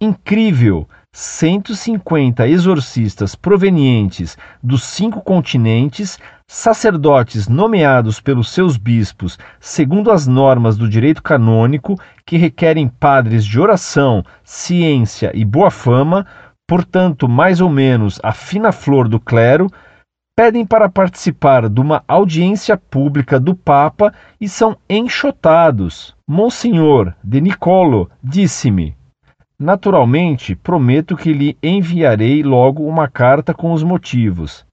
Incrível! 0.00 0.88
150 1.18 2.46
exorcistas 2.46 3.34
provenientes 3.34 4.36
dos 4.62 4.82
cinco 4.82 5.22
continentes, 5.22 6.18
sacerdotes 6.46 7.48
nomeados 7.48 8.20
pelos 8.20 8.50
seus 8.50 8.76
bispos 8.76 9.38
segundo 9.58 10.10
as 10.10 10.26
normas 10.26 10.76
do 10.76 10.86
direito 10.86 11.22
canônico, 11.22 11.98
que 12.26 12.36
requerem 12.36 12.86
padres 12.86 13.46
de 13.46 13.58
oração, 13.58 14.22
ciência 14.44 15.30
e 15.34 15.42
boa 15.42 15.70
fama, 15.70 16.26
portanto, 16.66 17.28
mais 17.28 17.60
ou 17.60 17.70
menos 17.70 18.20
a 18.22 18.32
fina 18.32 18.72
flor 18.72 19.08
do 19.08 19.20
clero, 19.20 19.70
pedem 20.36 20.66
para 20.66 20.88
participar 20.88 21.68
de 21.68 21.80
uma 21.80 22.04
audiência 22.06 22.76
pública 22.76 23.40
do 23.40 23.54
Papa 23.54 24.12
e 24.40 24.48
são 24.48 24.76
enxotados. 24.88 26.14
Monsenhor 26.28 27.14
de 27.24 27.40
Nicolo 27.40 28.10
disse-me: 28.22 28.94
Naturalmente, 29.58 30.54
prometo 30.54 31.16
que 31.16 31.32
lhe 31.32 31.56
enviarei 31.62 32.42
logo 32.42 32.86
uma 32.86 33.08
carta 33.08 33.54
com 33.54 33.72
os 33.72 33.82
motivos. 33.82 34.66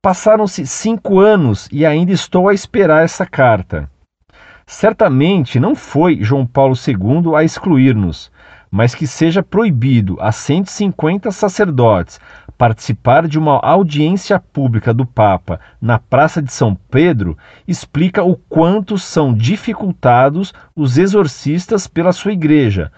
Passaram-se 0.00 0.66
cinco 0.66 1.20
anos 1.20 1.68
e 1.70 1.84
ainda 1.84 2.12
estou 2.12 2.48
a 2.48 2.54
esperar 2.54 3.04
essa 3.04 3.26
carta. 3.26 3.90
Certamente 4.66 5.60
não 5.60 5.74
foi 5.74 6.22
João 6.22 6.46
Paulo 6.46 6.74
II 6.74 7.34
a 7.36 7.44
excluir-nos, 7.44 8.32
mas 8.74 8.92
que 8.92 9.06
seja 9.06 9.40
proibido 9.40 10.16
a 10.20 10.32
150 10.32 11.30
sacerdotes 11.30 12.20
participar 12.58 13.28
de 13.28 13.38
uma 13.38 13.60
audiência 13.60 14.40
pública 14.40 14.92
do 14.92 15.06
Papa 15.06 15.60
na 15.80 15.96
Praça 15.96 16.42
de 16.42 16.52
São 16.52 16.74
Pedro 16.90 17.38
explica 17.68 18.24
o 18.24 18.36
quanto 18.36 18.98
são 18.98 19.32
dificultados 19.32 20.52
os 20.74 20.98
exorcistas 20.98 21.86
pela 21.86 22.12
sua 22.12 22.32
igreja 22.32 22.90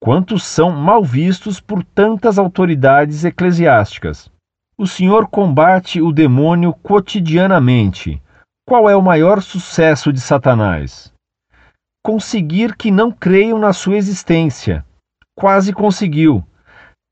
quantos 0.00 0.44
são 0.44 0.70
mal 0.70 1.02
vistos 1.02 1.58
por 1.58 1.82
tantas 1.82 2.38
autoridades 2.38 3.24
eclesiásticas. 3.24 4.30
O 4.78 4.86
Senhor 4.86 5.26
combate 5.26 6.00
o 6.00 6.12
demônio 6.12 6.72
cotidianamente. 6.74 8.22
Qual 8.68 8.88
é 8.88 8.94
o 8.94 9.02
maior 9.02 9.42
sucesso 9.42 10.12
de 10.12 10.20
Satanás? 10.20 11.12
Conseguir 12.04 12.76
que 12.76 12.92
não 12.92 13.10
creiam 13.10 13.58
na 13.58 13.72
sua 13.72 13.96
existência. 13.96 14.84
Quase 15.36 15.72
conseguiu. 15.72 16.44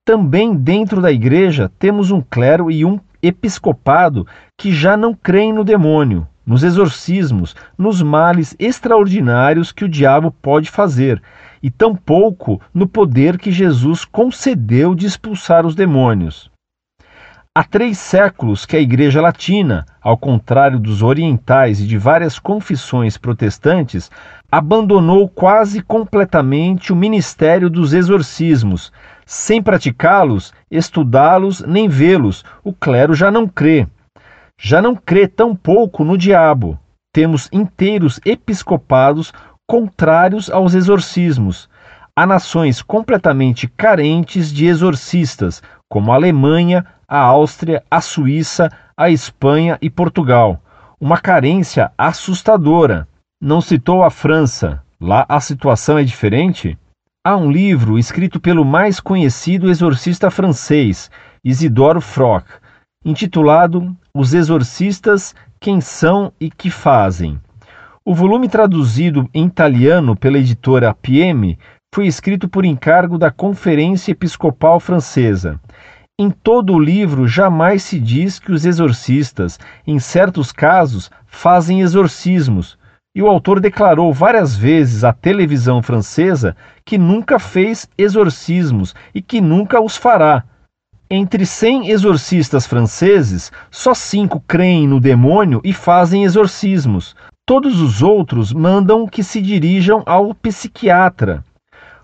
Também 0.04 0.54
dentro 0.54 1.00
da 1.00 1.10
igreja 1.10 1.70
temos 1.78 2.10
um 2.10 2.20
clero 2.20 2.70
e 2.70 2.84
um 2.84 3.00
episcopado 3.22 4.26
que 4.58 4.72
já 4.72 4.96
não 4.96 5.14
creem 5.14 5.52
no 5.52 5.64
demônio, 5.64 6.26
nos 6.44 6.62
exorcismos, 6.62 7.54
nos 7.78 8.02
males 8.02 8.54
extraordinários 8.58 9.72
que 9.72 9.84
o 9.84 9.88
diabo 9.88 10.30
pode 10.30 10.70
fazer 10.70 11.22
e 11.62 11.70
tampouco 11.70 12.60
no 12.74 12.86
poder 12.88 13.38
que 13.38 13.50
Jesus 13.50 14.04
concedeu 14.04 14.94
de 14.94 15.06
expulsar 15.06 15.64
os 15.64 15.74
demônios. 15.74 16.51
Há 17.54 17.62
três 17.62 17.98
séculos 17.98 18.64
que 18.64 18.78
a 18.78 18.80
Igreja 18.80 19.20
Latina, 19.20 19.84
ao 20.00 20.16
contrário 20.16 20.80
dos 20.80 21.02
orientais 21.02 21.80
e 21.80 21.86
de 21.86 21.98
várias 21.98 22.38
confissões 22.38 23.18
protestantes, 23.18 24.10
abandonou 24.50 25.28
quase 25.28 25.82
completamente 25.82 26.94
o 26.94 26.96
ministério 26.96 27.68
dos 27.68 27.92
exorcismos. 27.92 28.90
Sem 29.26 29.62
praticá-los, 29.62 30.54
estudá-los, 30.70 31.60
nem 31.60 31.90
vê-los, 31.90 32.42
o 32.64 32.72
clero 32.72 33.12
já 33.12 33.30
não 33.30 33.46
crê. 33.46 33.86
Já 34.58 34.80
não 34.80 34.96
crê 34.96 35.28
tão 35.28 35.54
pouco 35.54 36.04
no 36.04 36.16
diabo. 36.16 36.78
Temos 37.12 37.50
inteiros 37.52 38.18
episcopados 38.24 39.30
contrários 39.66 40.50
aos 40.50 40.74
exorcismos. 40.74 41.68
Há 42.14 42.26
nações 42.26 42.82
completamente 42.82 43.66
carentes 43.66 44.52
de 44.52 44.66
exorcistas, 44.66 45.62
como 45.88 46.12
a 46.12 46.16
Alemanha, 46.16 46.84
a 47.08 47.18
Áustria, 47.18 47.82
a 47.90 48.02
Suíça, 48.02 48.68
a 48.94 49.08
Espanha 49.08 49.78
e 49.80 49.88
Portugal. 49.88 50.62
Uma 51.00 51.16
carência 51.16 51.90
assustadora. 51.96 53.08
Não 53.40 53.62
citou 53.62 54.04
a 54.04 54.10
França. 54.10 54.82
Lá 55.00 55.24
a 55.26 55.40
situação 55.40 55.96
é 55.96 56.04
diferente? 56.04 56.78
Há 57.24 57.34
um 57.34 57.50
livro 57.50 57.98
escrito 57.98 58.38
pelo 58.38 58.62
mais 58.62 59.00
conhecido 59.00 59.70
exorcista 59.70 60.30
francês, 60.30 61.10
Isidoro 61.42 62.02
Froc, 62.02 62.44
intitulado 63.02 63.96
Os 64.14 64.34
Exorcistas: 64.34 65.34
Quem 65.58 65.80
São 65.80 66.30
e 66.38 66.50
Que 66.50 66.70
Fazem. 66.70 67.40
O 68.04 68.14
volume 68.14 68.50
traduzido 68.50 69.30
em 69.32 69.46
italiano 69.46 70.14
pela 70.14 70.38
editora 70.38 70.92
PM 70.92 71.56
foi 71.94 72.06
escrito 72.06 72.48
por 72.48 72.64
encargo 72.64 73.18
da 73.18 73.30
Conferência 73.30 74.12
Episcopal 74.12 74.80
Francesa. 74.80 75.60
Em 76.18 76.30
todo 76.30 76.72
o 76.72 76.80
livro 76.80 77.28
jamais 77.28 77.82
se 77.82 78.00
diz 78.00 78.38
que 78.38 78.50
os 78.50 78.64
exorcistas, 78.64 79.60
em 79.86 79.98
certos 79.98 80.52
casos, 80.52 81.10
fazem 81.26 81.82
exorcismos. 81.82 82.78
e 83.14 83.22
o 83.22 83.26
autor 83.26 83.60
declarou 83.60 84.10
várias 84.10 84.56
vezes 84.56 85.04
à 85.04 85.12
televisão 85.12 85.82
francesa 85.82 86.56
que 86.82 86.96
nunca 86.96 87.38
fez 87.38 87.86
exorcismos 87.98 88.94
e 89.14 89.20
que 89.20 89.38
nunca 89.38 89.78
os 89.78 89.98
fará. 89.98 90.44
Entre 91.10 91.44
100 91.44 91.90
exorcistas 91.90 92.66
franceses, 92.66 93.52
só 93.70 93.92
cinco 93.92 94.42
creem 94.48 94.88
no 94.88 94.98
demônio 94.98 95.60
e 95.62 95.74
fazem 95.74 96.24
exorcismos. 96.24 97.14
Todos 97.44 97.82
os 97.82 98.02
outros 98.02 98.50
mandam 98.50 99.06
que 99.06 99.22
se 99.22 99.42
dirijam 99.42 100.02
ao 100.06 100.34
psiquiatra. 100.34 101.44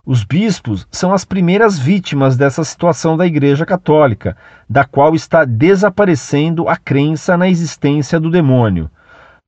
Os 0.09 0.25
bispos 0.25 0.88
são 0.91 1.12
as 1.12 1.23
primeiras 1.23 1.79
vítimas 1.79 2.35
dessa 2.35 2.65
situação 2.65 3.15
da 3.15 3.27
Igreja 3.27 3.67
Católica, 3.67 4.38
da 4.67 4.83
qual 4.83 5.15
está 5.15 5.45
desaparecendo 5.45 6.67
a 6.67 6.79
crença 6.79 7.37
na 7.37 7.47
existência 7.47 8.19
do 8.19 8.31
demônio. 8.31 8.91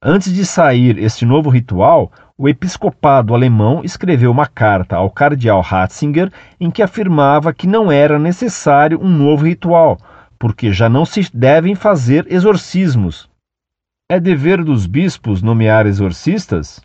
Antes 0.03 0.31
de 0.35 0.45
sair 0.45 0.99
este 0.99 1.25
novo 1.25 1.49
ritual, 1.49 2.13
o 2.37 2.47
episcopado 2.47 3.35
alemão 3.35 3.81
escreveu 3.83 4.31
uma 4.31 4.47
carta 4.47 4.97
ao 4.97 5.09
cardeal 5.09 5.63
Ratzinger 5.63 6.31
em 6.61 6.71
que 6.71 6.83
afirmava 6.83 7.55
que 7.55 7.67
não 7.67 7.91
era 7.91 8.19
necessário 8.19 9.01
um 9.03 9.09
novo 9.09 9.47
ritual, 9.47 9.97
porque 10.39 10.75
já 10.75 10.91
não 10.91 11.07
se 11.07 11.27
devem 11.33 11.75
fazer 11.75 12.27
exorcismos. 12.31 13.31
É 14.11 14.21
dever 14.21 14.63
dos 14.63 14.85
bispos 14.85 15.41
nomear 15.41 15.87
exorcistas? 15.87 16.83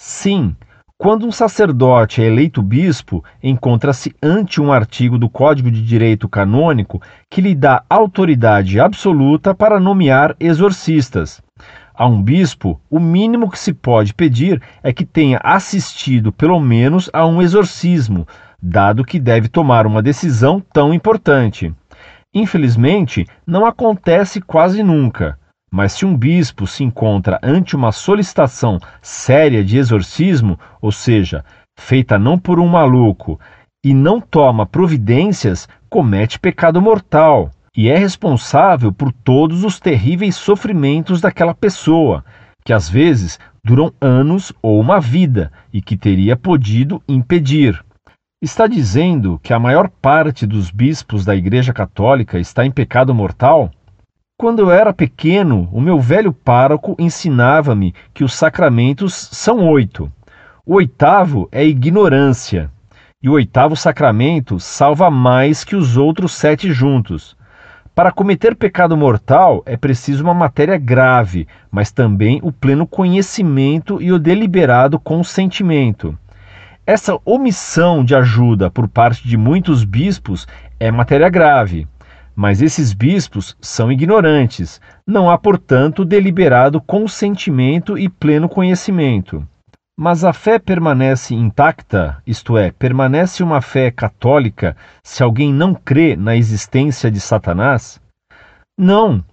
Sim. 0.00 0.54
Quando 1.00 1.28
um 1.28 1.30
sacerdote 1.30 2.20
é 2.20 2.24
eleito 2.24 2.60
bispo, 2.60 3.22
encontra-se 3.40 4.12
ante 4.20 4.60
um 4.60 4.72
artigo 4.72 5.16
do 5.16 5.30
Código 5.30 5.70
de 5.70 5.80
Direito 5.80 6.28
Canônico 6.28 7.00
que 7.30 7.40
lhe 7.40 7.54
dá 7.54 7.84
autoridade 7.88 8.80
absoluta 8.80 9.54
para 9.54 9.78
nomear 9.78 10.34
exorcistas. 10.40 11.40
A 11.94 12.04
um 12.04 12.20
bispo, 12.20 12.80
o 12.90 12.98
mínimo 12.98 13.48
que 13.48 13.60
se 13.60 13.72
pode 13.72 14.12
pedir 14.12 14.60
é 14.82 14.92
que 14.92 15.04
tenha 15.04 15.38
assistido 15.44 16.32
pelo 16.32 16.58
menos 16.58 17.08
a 17.12 17.24
um 17.24 17.40
exorcismo, 17.40 18.26
dado 18.60 19.04
que 19.04 19.20
deve 19.20 19.46
tomar 19.46 19.86
uma 19.86 20.02
decisão 20.02 20.60
tão 20.72 20.92
importante. 20.92 21.72
Infelizmente, 22.34 23.24
não 23.46 23.64
acontece 23.64 24.40
quase 24.40 24.82
nunca. 24.82 25.37
Mas 25.70 25.92
se 25.92 26.06
um 26.06 26.16
bispo 26.16 26.66
se 26.66 26.82
encontra 26.82 27.38
ante 27.42 27.76
uma 27.76 27.92
solicitação 27.92 28.78
séria 29.02 29.62
de 29.62 29.76
exorcismo, 29.76 30.58
ou 30.80 30.90
seja, 30.90 31.44
feita 31.78 32.18
não 32.18 32.38
por 32.38 32.58
um 32.58 32.66
maluco, 32.66 33.38
e 33.84 33.94
não 33.94 34.20
toma 34.20 34.66
providências, 34.66 35.68
comete 35.88 36.38
pecado 36.38 36.80
mortal 36.80 37.50
e 37.76 37.88
é 37.88 37.96
responsável 37.96 38.92
por 38.92 39.12
todos 39.12 39.62
os 39.62 39.78
terríveis 39.78 40.34
sofrimentos 40.34 41.20
daquela 41.20 41.54
pessoa, 41.54 42.24
que 42.64 42.72
às 42.72 42.88
vezes 42.88 43.38
duram 43.64 43.92
anos 44.00 44.52
ou 44.60 44.80
uma 44.80 44.98
vida 44.98 45.52
e 45.72 45.80
que 45.80 45.96
teria 45.96 46.36
podido 46.36 47.00
impedir. 47.08 47.80
Está 48.42 48.66
dizendo 48.66 49.38
que 49.42 49.52
a 49.52 49.60
maior 49.60 49.88
parte 49.88 50.44
dos 50.44 50.72
bispos 50.72 51.24
da 51.24 51.36
Igreja 51.36 51.72
Católica 51.72 52.38
está 52.40 52.66
em 52.66 52.70
pecado 52.70 53.14
mortal? 53.14 53.70
Quando 54.40 54.60
eu 54.60 54.70
era 54.70 54.92
pequeno, 54.92 55.68
o 55.72 55.80
meu 55.80 55.98
velho 55.98 56.32
pároco 56.32 56.94
ensinava-me 56.96 57.92
que 58.14 58.22
os 58.22 58.32
sacramentos 58.32 59.12
são 59.32 59.68
oito. 59.68 60.08
O 60.64 60.74
oitavo 60.74 61.48
é 61.50 61.66
ignorância. 61.66 62.70
E 63.20 63.28
o 63.28 63.32
oitavo 63.32 63.74
sacramento 63.74 64.60
salva 64.60 65.10
mais 65.10 65.64
que 65.64 65.74
os 65.74 65.96
outros 65.96 66.30
sete 66.34 66.70
juntos. 66.70 67.36
Para 67.96 68.12
cometer 68.12 68.54
pecado 68.54 68.96
mortal 68.96 69.60
é 69.66 69.76
preciso 69.76 70.22
uma 70.22 70.34
matéria 70.34 70.78
grave, 70.78 71.48
mas 71.68 71.90
também 71.90 72.38
o 72.40 72.52
pleno 72.52 72.86
conhecimento 72.86 74.00
e 74.00 74.12
o 74.12 74.20
deliberado 74.20 75.00
consentimento. 75.00 76.16
Essa 76.86 77.18
omissão 77.24 78.04
de 78.04 78.14
ajuda 78.14 78.70
por 78.70 78.86
parte 78.86 79.26
de 79.26 79.36
muitos 79.36 79.82
bispos 79.82 80.46
é 80.78 80.92
matéria 80.92 81.28
grave, 81.28 81.88
mas 82.38 82.62
esses 82.62 82.94
bispos 82.94 83.56
são 83.60 83.90
ignorantes. 83.90 84.80
Não 85.04 85.28
há, 85.28 85.36
portanto, 85.36 86.04
deliberado 86.04 86.80
consentimento 86.80 87.98
e 87.98 88.08
pleno 88.08 88.48
conhecimento. 88.48 89.44
Mas 89.98 90.22
a 90.22 90.32
fé 90.32 90.56
permanece 90.56 91.34
intacta, 91.34 92.22
isto 92.24 92.56
é, 92.56 92.70
permanece 92.70 93.42
uma 93.42 93.60
fé 93.60 93.90
católica 93.90 94.76
se 95.02 95.20
alguém 95.20 95.52
não 95.52 95.74
crê 95.74 96.14
na 96.14 96.36
existência 96.36 97.10
de 97.10 97.18
Satanás? 97.18 98.00
Não. 98.78 99.24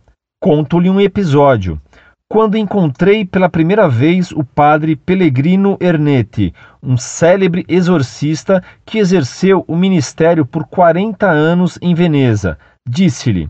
Conto-lhe 0.41 0.89
um 0.89 0.99
episódio. 0.99 1.79
Quando 2.27 2.57
encontrei 2.57 3.23
pela 3.23 3.47
primeira 3.47 3.87
vez 3.87 4.31
o 4.31 4.43
padre 4.43 4.95
Pellegrino 4.95 5.77
Ernetti, 5.79 6.51
um 6.81 6.97
célebre 6.97 7.63
exorcista 7.69 8.63
que 8.83 8.97
exerceu 8.97 9.63
o 9.67 9.75
ministério 9.75 10.43
por 10.43 10.65
40 10.65 11.29
anos 11.29 11.77
em 11.83 11.93
Veneza, 11.93 12.57
disse-lhe: 12.87 13.49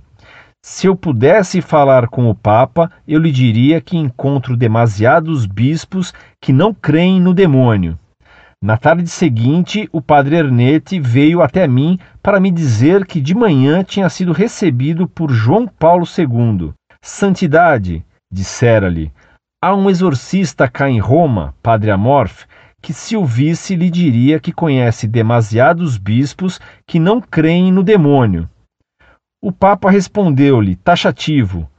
se 0.68 0.88
eu 0.88 0.96
pudesse 0.96 1.62
falar 1.62 2.08
com 2.08 2.28
o 2.28 2.34
Papa, 2.34 2.92
eu 3.08 3.20
lhe 3.20 3.32
diria 3.32 3.80
que 3.80 3.96
encontro 3.96 4.58
demasiados 4.58 5.46
bispos 5.46 6.12
que 6.42 6.52
não 6.52 6.74
creem 6.74 7.22
no 7.22 7.36
demônio. 7.36 8.00
Na 8.64 8.76
tarde 8.76 9.08
seguinte, 9.08 9.88
o 9.92 10.02
padre 10.02 10.38
Ernete 10.38 11.00
veio 11.00 11.44
até 11.44 11.68
mim 11.68 12.00
para 12.24 12.40
me 12.40 12.50
dizer 12.50 13.06
que 13.06 13.22
de 13.22 13.36
manhã 13.36 13.84
tinha 13.84 14.10
sido 14.10 14.32
recebido 14.32 15.08
por 15.08 15.30
João 15.30 15.68
Paulo 15.68 16.04
II. 16.18 16.74
Santidade, 17.00 18.04
dissera-lhe, 18.34 19.12
há 19.62 19.76
um 19.76 19.88
exorcista 19.88 20.68
cá 20.68 20.90
em 20.90 20.98
Roma, 20.98 21.54
padre 21.62 21.92
Amorf, 21.92 22.46
que 22.82 22.92
se 22.92 23.16
o 23.16 23.24
visse 23.24 23.76
lhe 23.76 23.92
diria 23.92 24.40
que 24.40 24.52
conhece 24.52 25.08
demasiados 25.08 26.00
bispos 26.00 26.60
que 26.88 27.00
não 27.00 27.22
creem 27.22 27.72
no 27.72 27.84
demônio. 27.84 28.50
O 29.46 29.52
Papa 29.52 29.92
respondeu-lhe, 29.92 30.76
taxativo: 30.76 31.70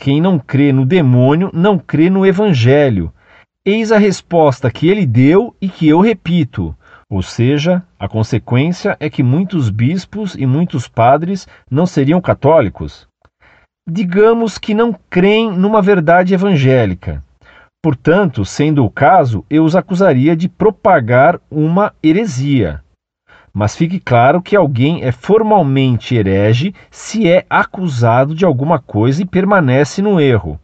Quem 0.00 0.18
não 0.18 0.38
crê 0.38 0.72
no 0.72 0.86
demônio 0.86 1.50
não 1.52 1.78
crê 1.78 2.08
no 2.08 2.24
Evangelho. 2.24 3.12
Eis 3.66 3.92
a 3.92 3.98
resposta 3.98 4.70
que 4.70 4.88
ele 4.88 5.04
deu 5.04 5.54
e 5.60 5.68
que 5.68 5.86
eu 5.86 6.00
repito. 6.00 6.74
Ou 7.10 7.20
seja, 7.20 7.82
a 7.98 8.08
consequência 8.08 8.96
é 8.98 9.10
que 9.10 9.22
muitos 9.22 9.68
bispos 9.68 10.34
e 10.34 10.46
muitos 10.46 10.88
padres 10.88 11.46
não 11.70 11.84
seriam 11.84 12.18
católicos. 12.18 13.06
Digamos 13.86 14.56
que 14.56 14.72
não 14.72 14.98
creem 15.10 15.52
numa 15.52 15.82
verdade 15.82 16.32
evangélica. 16.32 17.22
Portanto, 17.82 18.42
sendo 18.42 18.86
o 18.86 18.90
caso, 18.90 19.44
eu 19.50 19.64
os 19.64 19.76
acusaria 19.76 20.34
de 20.34 20.48
propagar 20.48 21.38
uma 21.50 21.92
heresia 22.02 22.82
mas 23.52 23.76
fique 23.76 24.00
claro 24.00 24.40
que 24.40 24.56
alguém 24.56 25.04
é 25.04 25.12
formalmente 25.12 26.14
herege 26.14 26.74
se 26.90 27.28
é 27.28 27.44
acusado 27.50 28.34
de 28.34 28.44
alguma 28.44 28.78
coisa 28.78 29.22
e 29.22 29.26
permanece 29.26 30.00
no 30.00 30.20
erro. 30.20 30.58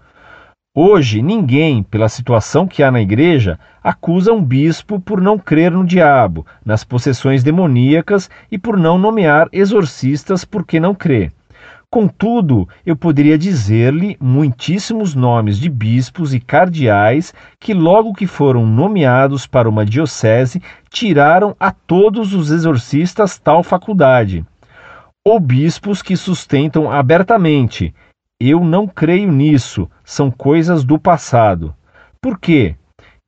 Hoje, 0.74 1.20
ninguém, 1.20 1.82
pela 1.82 2.08
situação 2.08 2.66
que 2.66 2.82
há 2.82 2.90
na 2.90 3.00
igreja, 3.00 3.58
acusa 3.82 4.32
um 4.32 4.42
bispo 4.42 5.00
por 5.00 5.20
não 5.20 5.38
crer 5.38 5.72
no 5.72 5.84
diabo, 5.84 6.46
nas 6.64 6.84
possessões 6.84 7.42
demoníacas 7.42 8.30
e 8.50 8.56
por 8.56 8.76
não 8.76 8.96
nomear 8.96 9.48
exorcistas 9.52 10.44
porque 10.44 10.78
não 10.78 10.94
crê. 10.94 11.32
Contudo, 11.90 12.68
eu 12.84 12.94
poderia 12.94 13.38
dizer-lhe 13.38 14.14
muitíssimos 14.20 15.14
nomes 15.14 15.58
de 15.58 15.70
bispos 15.70 16.34
e 16.34 16.40
cardeais 16.40 17.32
que, 17.58 17.72
logo 17.72 18.12
que 18.12 18.26
foram 18.26 18.66
nomeados 18.66 19.46
para 19.46 19.66
uma 19.66 19.86
diocese, 19.86 20.60
tiraram 20.90 21.56
a 21.58 21.72
todos 21.72 22.34
os 22.34 22.50
exorcistas 22.50 23.38
tal 23.38 23.62
faculdade. 23.62 24.44
Ou 25.24 25.40
bispos 25.40 26.02
que 26.02 26.14
sustentam 26.14 26.90
abertamente: 26.90 27.94
eu 28.38 28.62
não 28.62 28.86
creio 28.86 29.32
nisso, 29.32 29.90
são 30.04 30.30
coisas 30.30 30.84
do 30.84 30.98
passado. 30.98 31.74
Por 32.20 32.38
quê? 32.38 32.76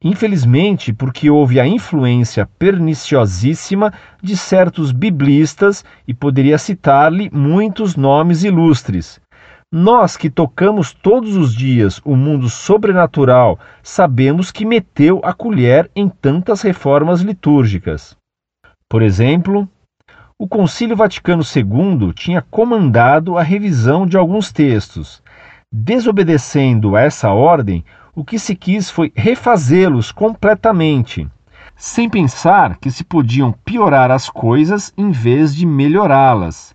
Infelizmente, 0.02 0.94
porque 0.94 1.28
houve 1.28 1.60
a 1.60 1.66
influência 1.66 2.48
perniciosíssima 2.58 3.92
de 4.22 4.34
certos 4.34 4.92
biblistas 4.92 5.84
e 6.08 6.14
poderia 6.14 6.56
citar-lhe 6.56 7.30
muitos 7.30 7.96
nomes 7.96 8.42
ilustres. 8.42 9.20
Nós 9.70 10.16
que 10.16 10.30
tocamos 10.30 10.92
todos 10.92 11.36
os 11.36 11.54
dias 11.54 12.00
o 12.04 12.16
mundo 12.16 12.48
sobrenatural, 12.48 13.58
sabemos 13.82 14.50
que 14.50 14.64
meteu 14.64 15.20
a 15.22 15.34
colher 15.34 15.90
em 15.94 16.08
tantas 16.08 16.62
reformas 16.62 17.20
litúrgicas. 17.20 18.16
Por 18.88 19.02
exemplo, 19.02 19.68
o 20.38 20.48
Concílio 20.48 20.96
Vaticano 20.96 21.42
II 21.44 22.14
tinha 22.14 22.40
comandado 22.40 23.36
a 23.36 23.42
revisão 23.42 24.06
de 24.06 24.16
alguns 24.16 24.50
textos. 24.50 25.22
Desobedecendo 25.70 26.96
a 26.96 27.02
essa 27.02 27.30
ordem, 27.30 27.84
o 28.20 28.24
que 28.24 28.38
se 28.38 28.54
quis 28.54 28.90
foi 28.90 29.10
refazê-los 29.16 30.12
completamente, 30.12 31.26
sem 31.74 32.06
pensar 32.06 32.76
que 32.76 32.90
se 32.90 33.02
podiam 33.02 33.50
piorar 33.50 34.10
as 34.10 34.28
coisas 34.28 34.92
em 34.94 35.10
vez 35.10 35.56
de 35.56 35.64
melhorá-las. 35.64 36.74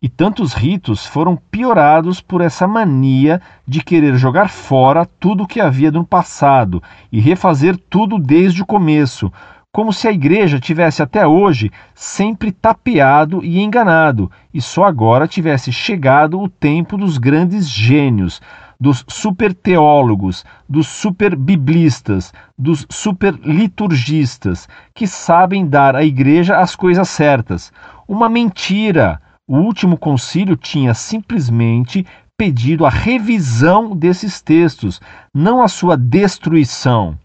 E 0.00 0.08
tantos 0.08 0.54
ritos 0.54 1.04
foram 1.04 1.36
piorados 1.36 2.22
por 2.22 2.40
essa 2.40 2.66
mania 2.66 3.42
de 3.68 3.82
querer 3.82 4.16
jogar 4.16 4.48
fora 4.48 5.04
tudo 5.20 5.42
o 5.42 5.46
que 5.46 5.60
havia 5.60 5.90
no 5.90 6.02
passado 6.02 6.82
e 7.12 7.20
refazer 7.20 7.76
tudo 7.90 8.18
desde 8.18 8.62
o 8.62 8.66
começo, 8.66 9.30
como 9.76 9.92
se 9.92 10.08
a 10.08 10.10
igreja 10.10 10.58
tivesse 10.58 11.02
até 11.02 11.26
hoje 11.26 11.70
sempre 11.94 12.50
tapeado 12.50 13.44
e 13.44 13.60
enganado, 13.60 14.30
e 14.54 14.58
só 14.58 14.84
agora 14.84 15.28
tivesse 15.28 15.70
chegado 15.70 16.40
o 16.40 16.48
tempo 16.48 16.96
dos 16.96 17.18
grandes 17.18 17.68
gênios, 17.68 18.40
dos 18.80 19.04
superteólogos, 19.06 20.46
dos 20.66 20.86
superbiblistas, 20.86 22.32
dos 22.56 22.86
superliturgistas, 22.88 24.66
que 24.94 25.06
sabem 25.06 25.66
dar 25.66 25.94
à 25.94 26.02
igreja 26.02 26.56
as 26.56 26.74
coisas 26.74 27.10
certas. 27.10 27.70
Uma 28.08 28.30
mentira! 28.30 29.20
O 29.46 29.58
último 29.58 29.98
concílio 29.98 30.56
tinha 30.56 30.94
simplesmente 30.94 32.06
pedido 32.34 32.86
a 32.86 32.90
revisão 32.90 33.94
desses 33.94 34.40
textos, 34.40 35.02
não 35.34 35.60
a 35.60 35.68
sua 35.68 35.98
destruição. 35.98 37.18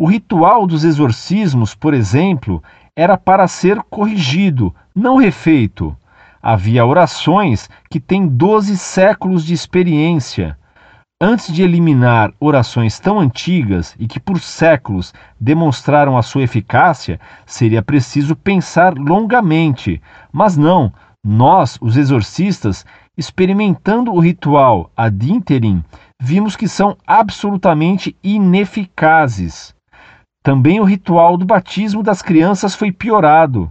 O 0.00 0.06
ritual 0.06 0.64
dos 0.64 0.84
exorcismos, 0.84 1.74
por 1.74 1.92
exemplo, 1.92 2.62
era 2.94 3.16
para 3.16 3.48
ser 3.48 3.82
corrigido, 3.90 4.72
não 4.94 5.16
refeito. 5.16 5.96
Havia 6.40 6.86
orações 6.86 7.68
que 7.90 7.98
têm 7.98 8.28
doze 8.28 8.78
séculos 8.78 9.44
de 9.44 9.52
experiência. 9.52 10.56
Antes 11.20 11.52
de 11.52 11.64
eliminar 11.64 12.32
orações 12.38 13.00
tão 13.00 13.18
antigas 13.18 13.96
e 13.98 14.06
que 14.06 14.20
por 14.20 14.38
séculos 14.38 15.12
demonstraram 15.40 16.16
a 16.16 16.22
sua 16.22 16.44
eficácia, 16.44 17.18
seria 17.44 17.82
preciso 17.82 18.36
pensar 18.36 18.94
longamente. 18.96 20.00
Mas 20.32 20.56
não, 20.56 20.92
nós, 21.26 21.76
os 21.80 21.96
exorcistas, 21.96 22.86
experimentando 23.16 24.12
o 24.12 24.20
ritual 24.20 24.92
ad 24.96 25.28
interim, 25.28 25.82
vimos 26.22 26.54
que 26.54 26.68
são 26.68 26.96
absolutamente 27.04 28.16
ineficazes. 28.22 29.76
Também 30.48 30.80
o 30.80 30.84
ritual 30.84 31.36
do 31.36 31.44
batismo 31.44 32.02
das 32.02 32.22
crianças 32.22 32.74
foi 32.74 32.90
piorado. 32.90 33.70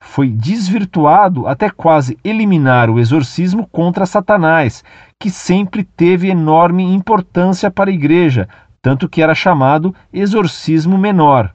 Foi 0.00 0.28
desvirtuado 0.28 1.48
até 1.48 1.68
quase 1.68 2.16
eliminar 2.22 2.88
o 2.88 3.00
exorcismo 3.00 3.66
contra 3.66 4.06
Satanás, 4.06 4.84
que 5.18 5.28
sempre 5.28 5.82
teve 5.82 6.28
enorme 6.28 6.84
importância 6.84 7.72
para 7.72 7.90
a 7.90 7.92
igreja, 7.92 8.48
tanto 8.80 9.08
que 9.08 9.20
era 9.20 9.34
chamado 9.34 9.92
exorcismo 10.12 10.96
menor. 10.96 11.52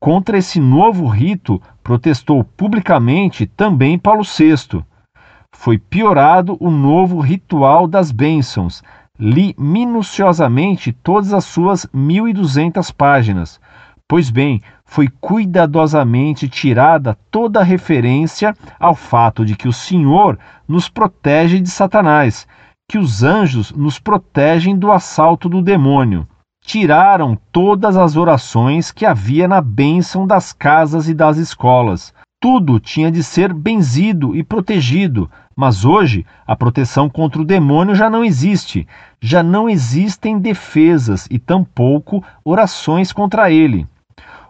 Contra 0.00 0.38
esse 0.38 0.58
novo 0.58 1.06
rito 1.06 1.60
protestou 1.82 2.42
publicamente 2.42 3.44
também 3.44 3.98
Paulo 3.98 4.22
VI. 4.22 4.82
Foi 5.54 5.76
piorado 5.76 6.56
o 6.58 6.70
novo 6.70 7.20
ritual 7.20 7.86
das 7.86 8.10
bênçãos. 8.10 8.82
Li 9.18 9.54
minuciosamente 9.58 10.92
todas 10.92 11.32
as 11.32 11.44
suas 11.44 11.86
1.200 11.86 12.94
páginas. 12.94 13.60
Pois 14.06 14.30
bem, 14.30 14.62
foi 14.84 15.08
cuidadosamente 15.20 16.48
tirada 16.48 17.18
toda 17.30 17.62
referência 17.62 18.54
ao 18.78 18.94
fato 18.94 19.44
de 19.44 19.56
que 19.56 19.68
o 19.68 19.72
Senhor 19.72 20.38
nos 20.66 20.88
protege 20.88 21.60
de 21.60 21.68
Satanás, 21.68 22.46
que 22.88 22.96
os 22.96 23.22
anjos 23.22 23.70
nos 23.72 23.98
protegem 23.98 24.78
do 24.78 24.90
assalto 24.90 25.48
do 25.48 25.60
demônio. 25.60 26.26
Tiraram 26.64 27.36
todas 27.52 27.96
as 27.96 28.16
orações 28.16 28.90
que 28.90 29.04
havia 29.04 29.46
na 29.48 29.60
bênção 29.60 30.26
das 30.26 30.52
casas 30.52 31.08
e 31.08 31.12
das 31.12 31.36
escolas. 31.36 32.14
Tudo 32.40 32.78
tinha 32.78 33.10
de 33.10 33.22
ser 33.22 33.52
benzido 33.52 34.34
e 34.36 34.44
protegido, 34.44 35.30
mas 35.58 35.84
hoje 35.84 36.24
a 36.46 36.54
proteção 36.54 37.10
contra 37.10 37.42
o 37.42 37.44
demônio 37.44 37.92
já 37.92 38.08
não 38.08 38.24
existe. 38.24 38.86
Já 39.20 39.42
não 39.42 39.68
existem 39.68 40.38
defesas 40.38 41.26
e 41.32 41.36
tampouco 41.36 42.22
orações 42.44 43.12
contra 43.12 43.50
ele. 43.50 43.84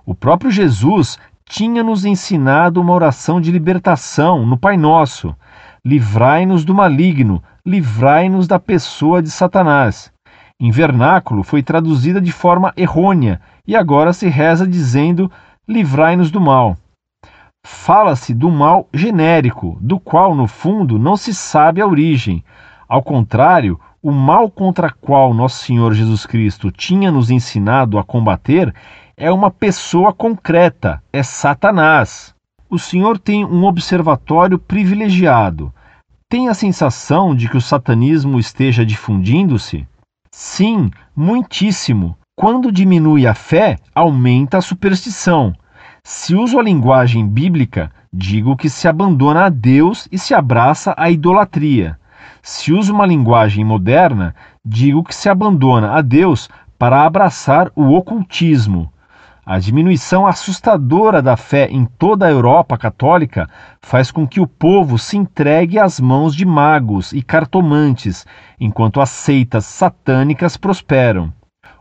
O 0.04 0.14
próprio 0.14 0.50
Jesus 0.50 1.18
tinha 1.46 1.82
nos 1.82 2.04
ensinado 2.04 2.78
uma 2.78 2.92
oração 2.92 3.40
de 3.40 3.50
libertação 3.50 4.44
no 4.44 4.58
Pai 4.58 4.76
Nosso. 4.76 5.34
Livrai-nos 5.82 6.62
do 6.62 6.74
maligno, 6.74 7.42
livrai-nos 7.64 8.46
da 8.46 8.58
pessoa 8.58 9.22
de 9.22 9.30
Satanás. 9.30 10.12
Em 10.60 10.70
vernáculo 10.70 11.42
foi 11.42 11.62
traduzida 11.62 12.20
de 12.20 12.32
forma 12.32 12.70
errônea 12.76 13.40
e 13.66 13.74
agora 13.74 14.12
se 14.12 14.28
reza 14.28 14.66
dizendo: 14.66 15.32
livrai-nos 15.66 16.30
do 16.30 16.38
mal. 16.38 16.76
Fala-se 17.70 18.32
do 18.32 18.50
mal 18.50 18.88
genérico, 18.94 19.76
do 19.78 20.00
qual, 20.00 20.34
no 20.34 20.46
fundo, 20.46 20.98
não 20.98 21.18
se 21.18 21.34
sabe 21.34 21.82
a 21.82 21.86
origem. 21.86 22.42
Ao 22.88 23.02
contrário, 23.02 23.78
o 24.02 24.10
mal 24.10 24.50
contra 24.50 24.90
qual 24.90 25.34
nosso 25.34 25.66
Senhor 25.66 25.92
Jesus 25.92 26.24
Cristo 26.24 26.72
tinha 26.72 27.12
nos 27.12 27.30
ensinado 27.30 27.98
a 27.98 28.02
combater 28.02 28.74
é 29.18 29.30
uma 29.30 29.50
pessoa 29.50 30.14
concreta, 30.14 31.02
é 31.12 31.22
Satanás. 31.22 32.34
O 32.70 32.78
Senhor 32.78 33.18
tem 33.18 33.44
um 33.44 33.64
observatório 33.64 34.58
privilegiado. 34.58 35.70
Tem 36.26 36.48
a 36.48 36.54
sensação 36.54 37.36
de 37.36 37.50
que 37.50 37.56
o 37.58 37.60
satanismo 37.60 38.40
esteja 38.40 38.84
difundindo-se? 38.84 39.86
Sim, 40.32 40.90
muitíssimo. 41.14 42.16
Quando 42.34 42.72
diminui 42.72 43.26
a 43.26 43.34
fé, 43.34 43.76
aumenta 43.94 44.56
a 44.56 44.62
superstição. 44.62 45.54
Se 46.02 46.34
uso 46.34 46.58
a 46.58 46.62
linguagem 46.62 47.26
bíblica, 47.26 47.90
digo 48.12 48.56
que 48.56 48.70
se 48.70 48.88
abandona 48.88 49.46
a 49.46 49.48
Deus 49.48 50.08
e 50.10 50.18
se 50.18 50.34
abraça 50.34 50.94
à 50.96 51.10
idolatria. 51.10 51.98
Se 52.42 52.72
uso 52.72 52.94
uma 52.94 53.06
linguagem 53.06 53.64
moderna, 53.64 54.34
digo 54.64 55.04
que 55.04 55.14
se 55.14 55.28
abandona 55.28 55.92
a 55.92 56.00
Deus 56.00 56.48
para 56.78 57.04
abraçar 57.04 57.70
o 57.74 57.92
ocultismo. 57.94 58.92
A 59.44 59.58
diminuição 59.58 60.26
assustadora 60.26 61.22
da 61.22 61.36
fé 61.36 61.68
em 61.70 61.86
toda 61.86 62.26
a 62.26 62.30
Europa 62.30 62.76
católica 62.76 63.48
faz 63.80 64.10
com 64.10 64.26
que 64.26 64.40
o 64.40 64.46
povo 64.46 64.98
se 64.98 65.16
entregue 65.16 65.78
às 65.78 65.98
mãos 65.98 66.34
de 66.34 66.44
magos 66.44 67.12
e 67.12 67.22
cartomantes, 67.22 68.26
enquanto 68.60 69.00
as 69.00 69.08
seitas 69.08 69.64
satânicas 69.64 70.56
prosperam. 70.58 71.32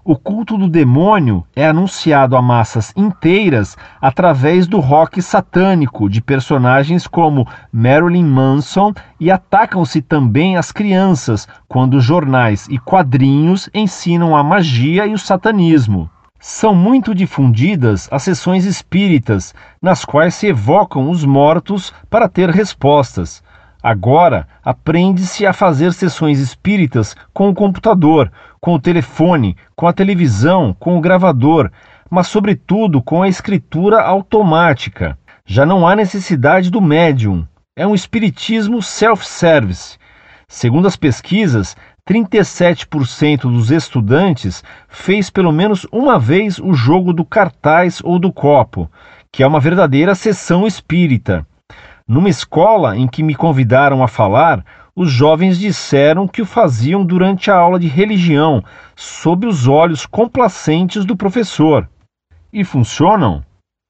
O 0.09 0.15
culto 0.15 0.57
do 0.57 0.69
demônio 0.69 1.45
é 1.53 1.67
anunciado 1.67 2.37
a 2.37 2.41
massas 2.41 2.93
inteiras 2.95 3.75
através 3.99 4.65
do 4.65 4.79
rock 4.79 5.21
satânico 5.21 6.09
de 6.09 6.21
personagens 6.21 7.05
como 7.05 7.45
Marilyn 7.73 8.23
Manson 8.23 8.93
e 9.19 9.29
atacam-se 9.29 10.01
também 10.01 10.55
as 10.55 10.71
crianças 10.71 11.45
quando 11.67 11.99
jornais 11.99 12.69
e 12.69 12.79
quadrinhos 12.79 13.69
ensinam 13.73 14.33
a 14.33 14.41
magia 14.41 15.05
e 15.05 15.13
o 15.13 15.19
satanismo. 15.19 16.09
São 16.39 16.73
muito 16.73 17.13
difundidas 17.13 18.07
as 18.09 18.23
sessões 18.23 18.63
espíritas, 18.63 19.53
nas 19.81 20.05
quais 20.05 20.35
se 20.35 20.47
evocam 20.47 21.09
os 21.09 21.25
mortos 21.25 21.93
para 22.09 22.29
ter 22.29 22.49
respostas. 22.49 23.43
Agora, 23.83 24.47
aprende-se 24.63 25.45
a 25.45 25.53
fazer 25.53 25.93
sessões 25.93 26.39
espíritas 26.39 27.15
com 27.33 27.49
o 27.49 27.53
computador, 27.53 28.31
com 28.59 28.73
o 28.73 28.79
telefone, 28.79 29.55
com 29.75 29.87
a 29.87 29.93
televisão, 29.93 30.75
com 30.79 30.97
o 30.97 31.01
gravador, 31.01 31.71
mas, 32.09 32.27
sobretudo, 32.27 33.01
com 33.01 33.21
a 33.21 33.27
escritura 33.27 34.01
automática. 34.01 35.17
Já 35.45 35.65
não 35.65 35.87
há 35.87 35.95
necessidade 35.95 36.69
do 36.69 36.81
médium. 36.81 37.45
É 37.75 37.85
um 37.85 37.95
espiritismo 37.95 38.81
self-service. 38.81 39.97
Segundo 40.47 40.87
as 40.87 40.95
pesquisas, 40.95 41.75
37% 42.07 43.41
dos 43.41 43.69
estudantes 43.69 44.63
fez 44.87 45.29
pelo 45.29 45.51
menos 45.51 45.85
uma 45.91 46.17
vez 46.17 46.57
o 46.57 46.73
jogo 46.73 47.11
do 47.11 47.25
cartaz 47.25 48.01
ou 48.03 48.17
do 48.17 48.31
copo, 48.31 48.89
que 49.31 49.43
é 49.43 49.47
uma 49.47 49.59
verdadeira 49.59 50.15
sessão 50.15 50.65
espírita. 50.65 51.45
Numa 52.07 52.29
escola 52.29 52.97
em 52.97 53.07
que 53.07 53.21
me 53.21 53.35
convidaram 53.35 54.01
a 54.01 54.07
falar, 54.07 54.63
os 54.97 55.11
jovens 55.11 55.59
disseram 55.59 56.27
que 56.27 56.41
o 56.41 56.45
faziam 56.45 57.05
durante 57.05 57.51
a 57.51 57.55
aula 57.55 57.79
de 57.79 57.87
religião, 57.87 58.63
sob 58.95 59.45
os 59.45 59.67
olhos 59.67 60.07
complacentes 60.07 61.05
do 61.05 61.15
professor. 61.15 61.87
E 62.51 62.63
funcionam? 62.63 63.43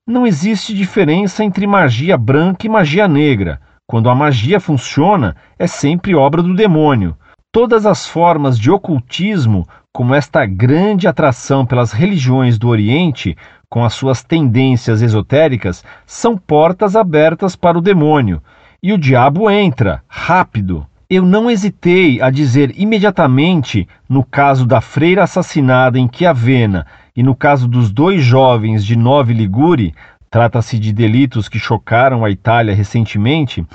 Não 0.06 0.28
existe 0.28 0.74
diferença 0.74 1.44
entre 1.46 1.66
magia 1.66 2.18
branca 2.18 2.68
e 2.68 2.70
magia 2.70 3.08
negra. 3.08 3.62
Quando 3.88 4.10
a 4.10 4.16
magia 4.16 4.60
funciona, 4.60 5.38
é 5.58 5.66
sempre 5.66 6.14
obra 6.14 6.44
do 6.44 6.54
demônio 6.54 7.16
todas 7.58 7.88
as 7.88 8.06
formas 8.06 8.60
de 8.60 8.70
ocultismo, 8.70 9.68
como 9.92 10.14
esta 10.14 10.46
grande 10.46 11.08
atração 11.08 11.66
pelas 11.66 11.92
religiões 11.92 12.60
do 12.60 12.68
Oriente, 12.68 13.36
com 13.68 13.84
as 13.84 13.96
suas 13.96 14.24
tendências 14.24 15.02
esotéricas, 15.02 15.84
são 16.06 16.38
portas 16.38 16.96
abertas 16.96 17.56
para 17.56 17.76
o 17.76 17.82
demônio. 17.82 18.44
E 18.84 18.94
o 18.94 18.98
diabo 18.98 19.50
entra, 19.50 20.04
rápido. 20.08 20.86
Eu 21.10 21.26
não 21.26 21.50
hesitei 21.50 22.22
a 22.22 22.30
dizer 22.30 22.74
imediatamente, 22.76 23.88
no 24.10 24.26
caso 24.26 24.66
da 24.66 24.82
freira 24.82 25.24
assassinada 25.24 25.98
em 25.98 26.10
Chiavenna 26.12 26.86
e 27.16 27.24
no 27.24 27.34
caso 27.34 27.66
dos 27.66 27.90
dois 27.90 28.22
jovens 28.22 28.84
de 28.86 28.98
Nove 28.98 29.34
Ligure, 29.34 29.96
trata-se 30.30 30.78
de 30.78 30.92
delitos 30.92 31.48
que 31.48 31.58
chocaram 31.58 32.26
a 32.26 32.30
Itália 32.30 32.76
recentemente, 32.76 33.66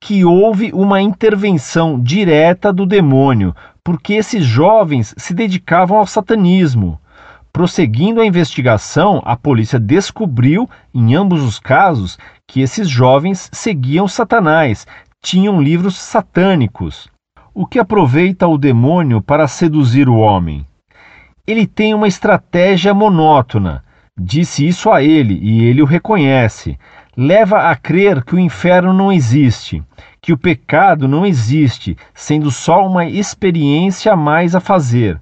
que 0.00 0.24
houve 0.24 0.72
uma 0.72 1.00
intervenção 1.00 1.96
direta 2.00 2.72
do 2.72 2.84
demônio, 2.84 3.54
porque 3.84 4.14
esses 4.14 4.44
jovens 4.44 5.14
se 5.16 5.32
dedicavam 5.32 5.96
ao 5.96 6.08
satanismo. 6.08 6.98
Prosseguindo 7.52 8.20
a 8.20 8.26
investigação, 8.26 9.22
a 9.24 9.36
polícia 9.36 9.78
descobriu, 9.78 10.68
em 10.92 11.14
ambos 11.14 11.40
os 11.44 11.60
casos, 11.60 12.18
que 12.48 12.60
esses 12.60 12.88
jovens 12.88 13.48
seguiam 13.52 14.08
Satanás, 14.08 14.88
tinham 15.22 15.60
livros 15.60 15.96
satânicos. 15.98 17.08
O 17.52 17.66
que 17.66 17.78
aproveita 17.78 18.46
o 18.48 18.56
demônio 18.56 19.20
para 19.20 19.46
seduzir 19.46 20.08
o 20.08 20.16
homem? 20.16 20.66
Ele 21.46 21.66
tem 21.66 21.94
uma 21.94 22.08
estratégia 22.08 22.94
monótona. 22.94 23.84
Disse 24.18 24.66
isso 24.66 24.90
a 24.90 25.02
ele 25.02 25.38
e 25.42 25.64
ele 25.64 25.82
o 25.82 25.86
reconhece. 25.86 26.78
Leva 27.16 27.70
a 27.70 27.76
crer 27.76 28.24
que 28.24 28.34
o 28.34 28.38
inferno 28.38 28.92
não 28.92 29.12
existe, 29.12 29.82
que 30.22 30.32
o 30.32 30.38
pecado 30.38 31.06
não 31.06 31.26
existe, 31.26 31.96
sendo 32.14 32.50
só 32.50 32.86
uma 32.86 33.04
experiência 33.04 34.12
a 34.12 34.16
mais 34.16 34.54
a 34.54 34.60
fazer. 34.60 35.20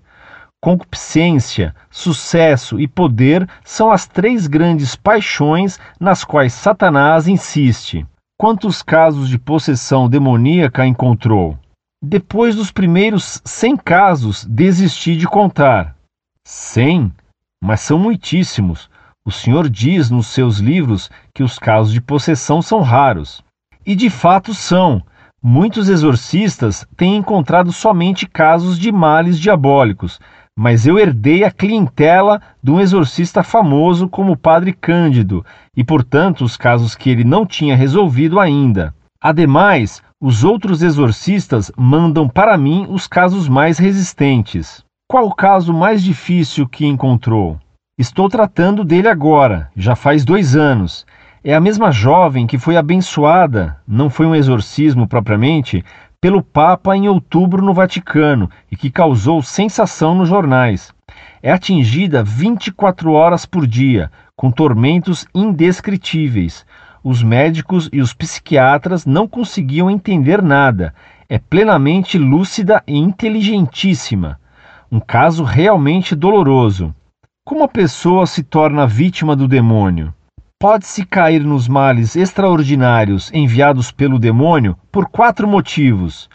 Concupiscência, 0.61 1.75
sucesso 1.91 2.79
e 2.81 2.87
poder 2.87 3.49
são 3.65 3.91
as 3.91 4.07
três 4.07 4.47
grandes 4.47 4.95
paixões 4.95 5.79
nas 5.99 6.25
quais 6.25 6.53
Satanás 6.53 7.27
insiste. 7.27 8.07
Quantos 8.41 8.85
casos 8.85 9.29
de 9.29 9.37
possessão 9.37 10.09
demoníaca 10.09 10.87
encontrou? 10.87 11.59
Depois 12.01 12.55
dos 12.55 12.71
primeiros 12.71 13.43
cem 13.45 13.77
casos, 13.77 14.45
desisti 14.45 15.17
de 15.17 15.27
contar. 15.27 15.97
Cem? 16.47 17.13
Mas 17.61 17.81
são 17.81 17.99
muitíssimos. 17.99 18.89
O 19.27 19.33
senhor 19.33 19.69
diz 19.69 20.09
nos 20.09 20.29
seus 20.29 20.59
livros 20.59 21.11
que 21.35 21.43
os 21.43 21.59
casos 21.59 21.93
de 21.93 22.01
possessão 22.01 22.63
são 22.63 22.81
raros. 22.81 23.43
E 23.85 23.97
de 23.97 24.09
fato 24.09 24.55
são. 24.55 25.03
Muitos 25.43 25.89
exorcistas 25.89 26.87
têm 26.97 27.17
encontrado 27.17 27.73
somente 27.73 28.25
casos 28.25 28.79
de 28.79 28.93
males 28.93 29.37
diabólicos, 29.37 30.21
mas 30.59 30.89
eu 30.89 30.99
herdei 30.99 31.45
a 31.45 31.53
clientela 31.53 32.43
de 32.61 32.73
um 32.73 32.81
exorcista 32.81 33.45
famoso 33.45 34.09
como 34.09 34.33
o 34.33 34.37
Padre 34.37 34.73
Cândido, 34.73 35.47
e 35.77 35.85
portanto 35.85 36.43
os 36.43 36.57
casos 36.57 36.97
que 36.97 37.09
ele 37.09 37.23
não 37.23 37.47
tinha 37.47 37.77
resolvido 37.77 38.41
ainda. 38.41 38.93
Ademais, 39.23 40.03
os 40.21 40.43
outros 40.43 40.83
exorcistas 40.83 41.71
mandam 41.79 42.29
para 42.29 42.59
mim 42.59 42.89
os 42.91 43.07
casos 43.07 43.49
mais 43.49 43.79
resistentes. 43.79 44.83
Qual 45.09 45.29
o 45.29 45.35
caso 45.35 45.73
mais 45.73 46.03
difícil 46.03 46.67
que 46.67 46.85
encontrou? 46.85 47.57
Estou 47.97 48.29
tratando 48.29 48.83
dele 48.83 49.07
agora, 49.07 49.71
já 49.77 49.95
faz 49.95 50.25
dois 50.25 50.57
anos. 50.57 51.07
É 51.45 51.55
a 51.55 51.61
mesma 51.61 51.93
jovem 51.93 52.49
que 52.49 52.59
foi 52.59 52.77
abençoada, 52.77 53.77
não 53.87 54.11
foi 54.11 54.27
um 54.27 54.35
exorcismo 54.35 55.07
propriamente, 55.07 55.85
pelo 56.21 56.43
Papa 56.43 56.97
em 56.97 57.09
outubro 57.09 57.65
no 57.65 57.73
Vaticano 57.73 58.51
e 58.71 58.77
que 58.77 58.91
causou 58.91 59.41
sensação 59.41 60.17
nos 60.17 60.29
jornais. 60.29 60.93
É 61.41 61.53
atingida 61.53 62.25
24 62.25 63.13
horas 63.13 63.47
por 63.47 63.67
dia, 63.67 64.11
com 64.35 64.51
tormentos 64.51 65.27
indescritíveis. 65.33 66.67
Os 67.05 67.23
médicos 67.23 67.89
e 67.93 68.01
os 68.01 68.13
psiquiatras 68.13 69.07
não 69.07 69.29
conseguiam 69.29 69.89
entender 69.89 70.43
nada. 70.43 70.93
É 71.29 71.39
plenamente 71.39 72.19
lúcida 72.19 72.83
e 72.87 72.99
inteligentíssima. 72.99 74.41
Um 74.91 74.99
caso 74.99 75.45
realmente 75.45 76.17
doloroso. 76.17 76.93
Como 77.45 77.63
a 77.63 77.69
pessoa 77.69 78.27
se 78.27 78.43
torna 78.43 78.87
vítima 78.87 79.37
do 79.37 79.47
demônio? 79.47 80.13
Pode-se 80.61 81.07
cair 81.07 81.45
nos 81.45 81.69
males 81.69 82.17
extraordinários 82.17 83.31
enviados 83.33 83.93
pelo 83.93 84.19
demônio 84.19 84.77
por 84.91 85.09
quatro 85.09 85.47
motivos: 85.47 86.29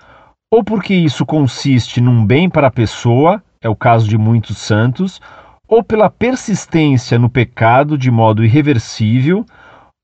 ou 0.51 0.63
porque 0.63 0.93
isso 0.93 1.25
consiste 1.25 1.99
num 1.99 2.25
bem 2.25 2.49
para 2.49 2.67
a 2.67 2.71
pessoa, 2.71 3.43
é 3.61 3.67
o 3.67 3.75
caso 3.75 4.07
de 4.07 4.17
muitos 4.17 4.57
santos, 4.59 5.19
ou 5.67 5.83
pela 5.83 6.09
persistência 6.09 7.19
no 7.19 7.29
pecado 7.29 7.97
de 7.97 8.09
modo 8.09 8.45
irreversível, 8.45 9.45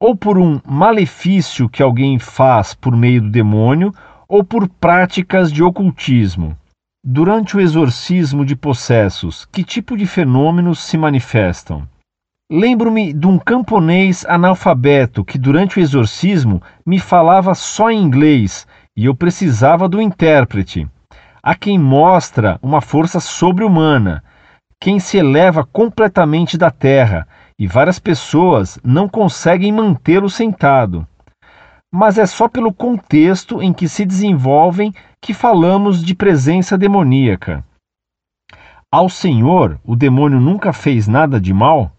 ou 0.01 0.15
por 0.15 0.37
um 0.37 0.59
malefício 0.65 1.69
que 1.69 1.83
alguém 1.83 2.19
faz 2.19 2.73
por 2.73 2.95
meio 2.95 3.21
do 3.21 3.29
demônio, 3.29 3.93
ou 4.27 4.43
por 4.43 4.67
práticas 4.67 5.51
de 5.51 5.63
ocultismo. 5.63 6.57
Durante 7.03 7.55
o 7.55 7.61
exorcismo 7.61 8.45
de 8.45 8.55
possessos, 8.55 9.45
que 9.45 9.63
tipo 9.63 9.95
de 9.95 10.05
fenômenos 10.05 10.79
se 10.79 10.97
manifestam? 10.97 11.87
Lembro-me 12.51 13.13
de 13.13 13.27
um 13.27 13.37
camponês 13.37 14.25
analfabeto 14.25 15.23
que, 15.23 15.37
durante 15.37 15.77
o 15.77 15.81
exorcismo, 15.81 16.59
me 16.83 16.97
falava 16.97 17.53
só 17.53 17.91
em 17.91 18.01
inglês 18.01 18.65
e 18.97 19.05
eu 19.05 19.13
precisava 19.13 19.87
do 19.87 20.01
intérprete. 20.01 20.87
Há 21.43 21.53
quem 21.53 21.77
mostra 21.77 22.57
uma 22.63 22.81
força 22.81 23.19
sobre-humana, 23.19 24.23
quem 24.81 24.99
se 24.99 25.17
eleva 25.17 25.63
completamente 25.63 26.57
da 26.57 26.71
terra, 26.71 27.27
e 27.57 27.67
várias 27.67 27.99
pessoas 27.99 28.79
não 28.83 29.07
conseguem 29.07 29.71
mantê-lo 29.71 30.27
sentado. 30.27 31.07
Mas 31.91 32.17
é 32.17 32.25
só 32.25 32.47
pelo 32.47 32.73
contexto 32.73 33.61
em 33.61 33.71
que 33.71 33.87
se 33.87 34.03
desenvolvem 34.03 34.91
que 35.21 35.35
falamos 35.35 36.03
de 36.03 36.15
presença 36.15 36.75
demoníaca. 36.75 37.63
Ao 38.91 39.07
Senhor, 39.07 39.79
o 39.85 39.95
demônio 39.95 40.39
nunca 40.39 40.73
fez 40.73 41.07
nada 41.07 41.39
de 41.39 41.53
mal? 41.53 41.91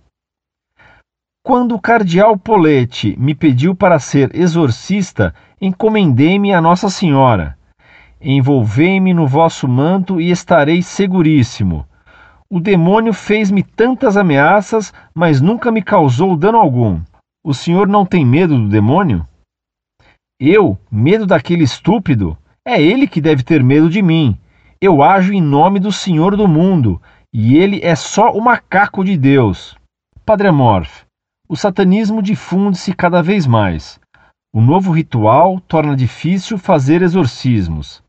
Quando 1.43 1.75
o 1.75 1.81
cardeal 1.81 2.37
Poletti 2.37 3.17
me 3.19 3.35
pediu 3.35 3.75
para 3.75 3.99
ser 3.99 4.31
exorcista, 4.37 5.35
encomendei-me 5.59 6.53
a 6.53 6.61
Nossa 6.61 6.91
Senhora. 6.91 7.57
Envolvei-me 8.21 9.15
no 9.15 9.27
vosso 9.27 9.67
manto 9.67 10.21
e 10.21 10.31
estarei 10.31 10.83
seguríssimo. 10.83 11.87
O 12.51 12.61
demônio 12.61 13.15
fez-me 13.15 13.63
tantas 13.63 14.19
ameaças, 14.19 14.93
mas 15.15 15.41
nunca 15.41 15.73
me 15.73 15.83
causou 15.83 16.37
dano 16.37 16.59
algum. 16.59 17.01
O 17.43 17.55
senhor 17.55 17.89
não 17.89 18.05
tem 18.05 18.27
medo 18.27 18.59
do 18.59 18.69
demônio? 18.69 19.27
Eu? 20.39 20.79
Medo 20.91 21.27
daquele 21.27 21.65
estúpido? 21.65 22.37
É 22.67 22.81
ele 22.81 23.09
que 23.09 23.21
deve 23.21 23.43
ter 23.43 23.65
medo 23.65 23.89
de 23.89 24.03
mim. 24.03 24.39
Eu 24.79 25.03
ajo 25.03 25.33
em 25.33 25.41
nome 25.41 25.81
do 25.81 25.91
Senhor 25.91 26.37
do 26.37 26.47
mundo, 26.47 27.01
e 27.33 27.57
ele 27.57 27.81
é 27.83 27.95
só 27.95 28.31
o 28.31 28.43
macaco 28.43 29.03
de 29.03 29.17
Deus. 29.17 29.75
Padre 30.25 30.49
Amorf, 30.49 31.05
o 31.51 31.57
satanismo 31.57 32.23
difunde-se 32.23 32.95
cada 32.95 33.21
vez 33.21 33.45
mais. 33.45 33.99
O 34.55 34.61
novo 34.61 34.93
ritual 34.93 35.59
torna 35.59 35.97
difícil 35.97 36.57
fazer 36.57 37.03
exorcismos. 37.03 38.01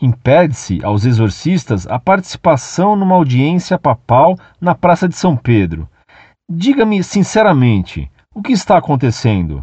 Impede-se 0.00 0.82
aos 0.82 1.04
exorcistas 1.04 1.86
a 1.86 1.98
participação 1.98 2.96
numa 2.96 3.14
audiência 3.14 3.78
papal 3.78 4.38
na 4.58 4.74
Praça 4.74 5.06
de 5.06 5.14
São 5.14 5.36
Pedro. 5.36 5.86
Diga-me 6.50 7.04
sinceramente, 7.04 8.10
o 8.34 8.40
que 8.40 8.52
está 8.52 8.78
acontecendo? 8.78 9.62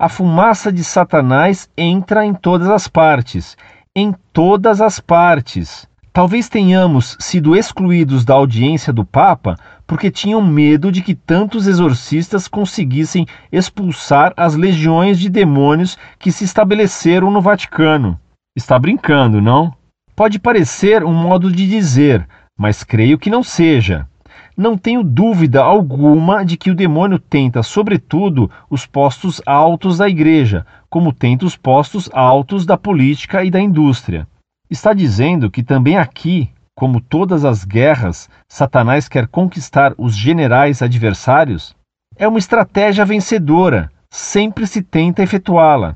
A 0.00 0.08
fumaça 0.08 0.72
de 0.72 0.82
Satanás 0.82 1.68
entra 1.76 2.24
em 2.24 2.32
todas 2.32 2.70
as 2.70 2.88
partes, 2.88 3.54
em 3.94 4.14
todas 4.32 4.80
as 4.80 4.98
partes. 4.98 5.86
Talvez 6.12 6.46
tenhamos 6.46 7.16
sido 7.18 7.56
excluídos 7.56 8.22
da 8.22 8.34
audiência 8.34 8.92
do 8.92 9.02
Papa 9.02 9.56
porque 9.86 10.10
tinham 10.10 10.42
medo 10.42 10.92
de 10.92 11.00
que 11.00 11.14
tantos 11.14 11.66
exorcistas 11.66 12.46
conseguissem 12.46 13.26
expulsar 13.50 14.34
as 14.36 14.54
legiões 14.54 15.18
de 15.18 15.30
demônios 15.30 15.96
que 16.18 16.30
se 16.30 16.44
estabeleceram 16.44 17.30
no 17.30 17.40
Vaticano. 17.40 18.20
Está 18.54 18.78
brincando, 18.78 19.40
não? 19.40 19.72
Pode 20.14 20.38
parecer 20.38 21.02
um 21.02 21.14
modo 21.14 21.50
de 21.50 21.66
dizer, 21.66 22.28
mas 22.58 22.84
creio 22.84 23.18
que 23.18 23.30
não 23.30 23.42
seja. 23.42 24.06
Não 24.54 24.76
tenho 24.76 25.02
dúvida 25.02 25.62
alguma 25.62 26.44
de 26.44 26.58
que 26.58 26.70
o 26.70 26.74
demônio 26.74 27.18
tenta, 27.18 27.62
sobretudo, 27.62 28.50
os 28.68 28.84
postos 28.84 29.40
altos 29.46 29.96
da 29.96 30.10
igreja, 30.10 30.66
como 30.90 31.10
tenta 31.10 31.46
os 31.46 31.56
postos 31.56 32.10
altos 32.12 32.66
da 32.66 32.76
política 32.76 33.42
e 33.42 33.50
da 33.50 33.58
indústria. 33.58 34.28
Está 34.72 34.94
dizendo 34.94 35.50
que 35.50 35.62
também 35.62 35.98
aqui, 35.98 36.50
como 36.74 36.98
todas 36.98 37.44
as 37.44 37.62
guerras, 37.62 38.30
Satanás 38.48 39.06
quer 39.06 39.28
conquistar 39.28 39.92
os 39.98 40.16
generais 40.16 40.80
adversários? 40.80 41.76
É 42.16 42.26
uma 42.26 42.38
estratégia 42.38 43.04
vencedora, 43.04 43.92
sempre 44.08 44.66
se 44.66 44.80
tenta 44.80 45.22
efetuá-la, 45.22 45.94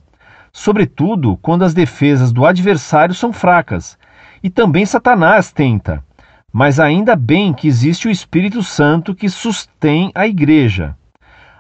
sobretudo 0.53 1.39
quando 1.39 1.65
as 1.65 1.73
defesas 1.73 2.35
do 2.35 2.45
adversário 2.45 3.15
são 3.15 3.33
fracas. 3.33 3.97
E 4.43 4.51
também 4.51 4.85
Satanás 4.85 5.51
tenta, 5.51 6.05
mas 6.53 6.79
ainda 6.79 7.17
bem 7.17 7.55
que 7.55 7.67
existe 7.67 8.09
o 8.09 8.11
Espírito 8.11 8.63
Santo 8.63 9.15
que 9.15 9.31
sustém 9.31 10.13
a 10.15 10.27
igreja. 10.27 10.95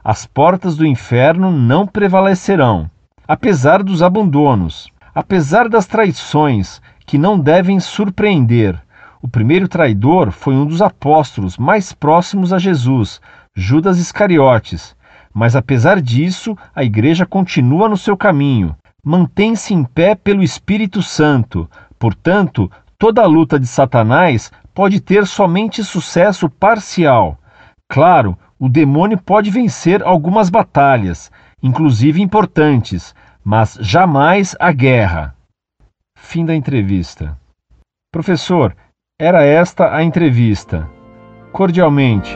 As 0.04 0.26
portas 0.26 0.76
do 0.76 0.84
inferno 0.84 1.50
não 1.50 1.86
prevalecerão, 1.86 2.90
apesar 3.26 3.82
dos 3.82 4.02
abandonos, 4.02 4.92
apesar 5.14 5.66
das 5.66 5.86
traições, 5.86 6.82
que 7.06 7.16
não 7.16 7.38
devem 7.38 7.78
surpreender. 7.78 8.76
O 9.22 9.28
primeiro 9.28 9.68
traidor 9.68 10.32
foi 10.32 10.54
um 10.54 10.66
dos 10.66 10.82
apóstolos 10.82 11.56
mais 11.56 11.92
próximos 11.92 12.52
a 12.52 12.58
Jesus, 12.58 13.20
Judas 13.54 13.98
Iscariotes. 13.98 14.94
Mas 15.32 15.54
apesar 15.54 16.00
disso, 16.00 16.56
a 16.74 16.82
igreja 16.82 17.24
continua 17.24 17.88
no 17.88 17.96
seu 17.96 18.16
caminho. 18.16 18.74
mantém-se 19.04 19.72
em 19.72 19.84
pé 19.84 20.16
pelo 20.16 20.42
Espírito 20.42 21.00
Santo. 21.00 21.70
Portanto, 21.96 22.68
toda 22.98 23.22
a 23.22 23.26
luta 23.26 23.56
de 23.56 23.66
Satanás 23.66 24.50
pode 24.74 25.00
ter 25.00 25.28
somente 25.28 25.84
sucesso 25.84 26.50
parcial. 26.50 27.38
Claro, 27.88 28.36
o 28.58 28.68
demônio 28.68 29.16
pode 29.16 29.48
vencer 29.48 30.02
algumas 30.02 30.50
batalhas, 30.50 31.30
inclusive 31.62 32.20
importantes, 32.20 33.14
mas 33.44 33.78
jamais 33.80 34.56
a 34.58 34.72
guerra. 34.72 35.35
Fim 36.18 36.44
da 36.44 36.54
entrevista. 36.54 37.38
Professor, 38.10 38.74
era 39.20 39.44
esta 39.44 39.94
a 39.94 40.02
entrevista. 40.02 40.88
Cordialmente. 41.52 42.34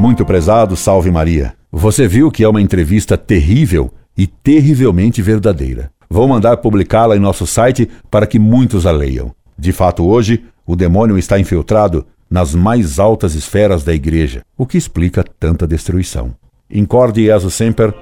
Muito 0.00 0.24
prezado, 0.24 0.76
salve 0.76 1.10
Maria. 1.10 1.54
Você 1.70 2.08
viu 2.08 2.30
que 2.30 2.42
é 2.42 2.48
uma 2.48 2.60
entrevista 2.60 3.16
terrível 3.16 3.92
e 4.16 4.26
terrivelmente 4.26 5.22
verdadeira. 5.22 5.92
Vou 6.08 6.26
mandar 6.26 6.56
publicá-la 6.56 7.14
em 7.16 7.20
nosso 7.20 7.46
site 7.46 7.88
para 8.10 8.26
que 8.26 8.38
muitos 8.38 8.86
a 8.86 8.90
leiam. 8.90 9.30
De 9.56 9.72
fato, 9.72 10.04
hoje, 10.04 10.44
o 10.66 10.74
demônio 10.74 11.18
está 11.18 11.38
infiltrado 11.38 12.06
nas 12.28 12.54
mais 12.54 12.98
altas 12.98 13.34
esferas 13.34 13.84
da 13.84 13.92
igreja, 13.92 14.42
o 14.56 14.66
que 14.66 14.78
explica 14.78 15.22
tanta 15.38 15.66
destruição. 15.66 16.34
Incorde 16.70 17.24
Jesus 17.24 17.54
Semper, 17.54 17.94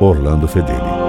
Orlando 0.00 0.46
Fedeli. 0.46 1.07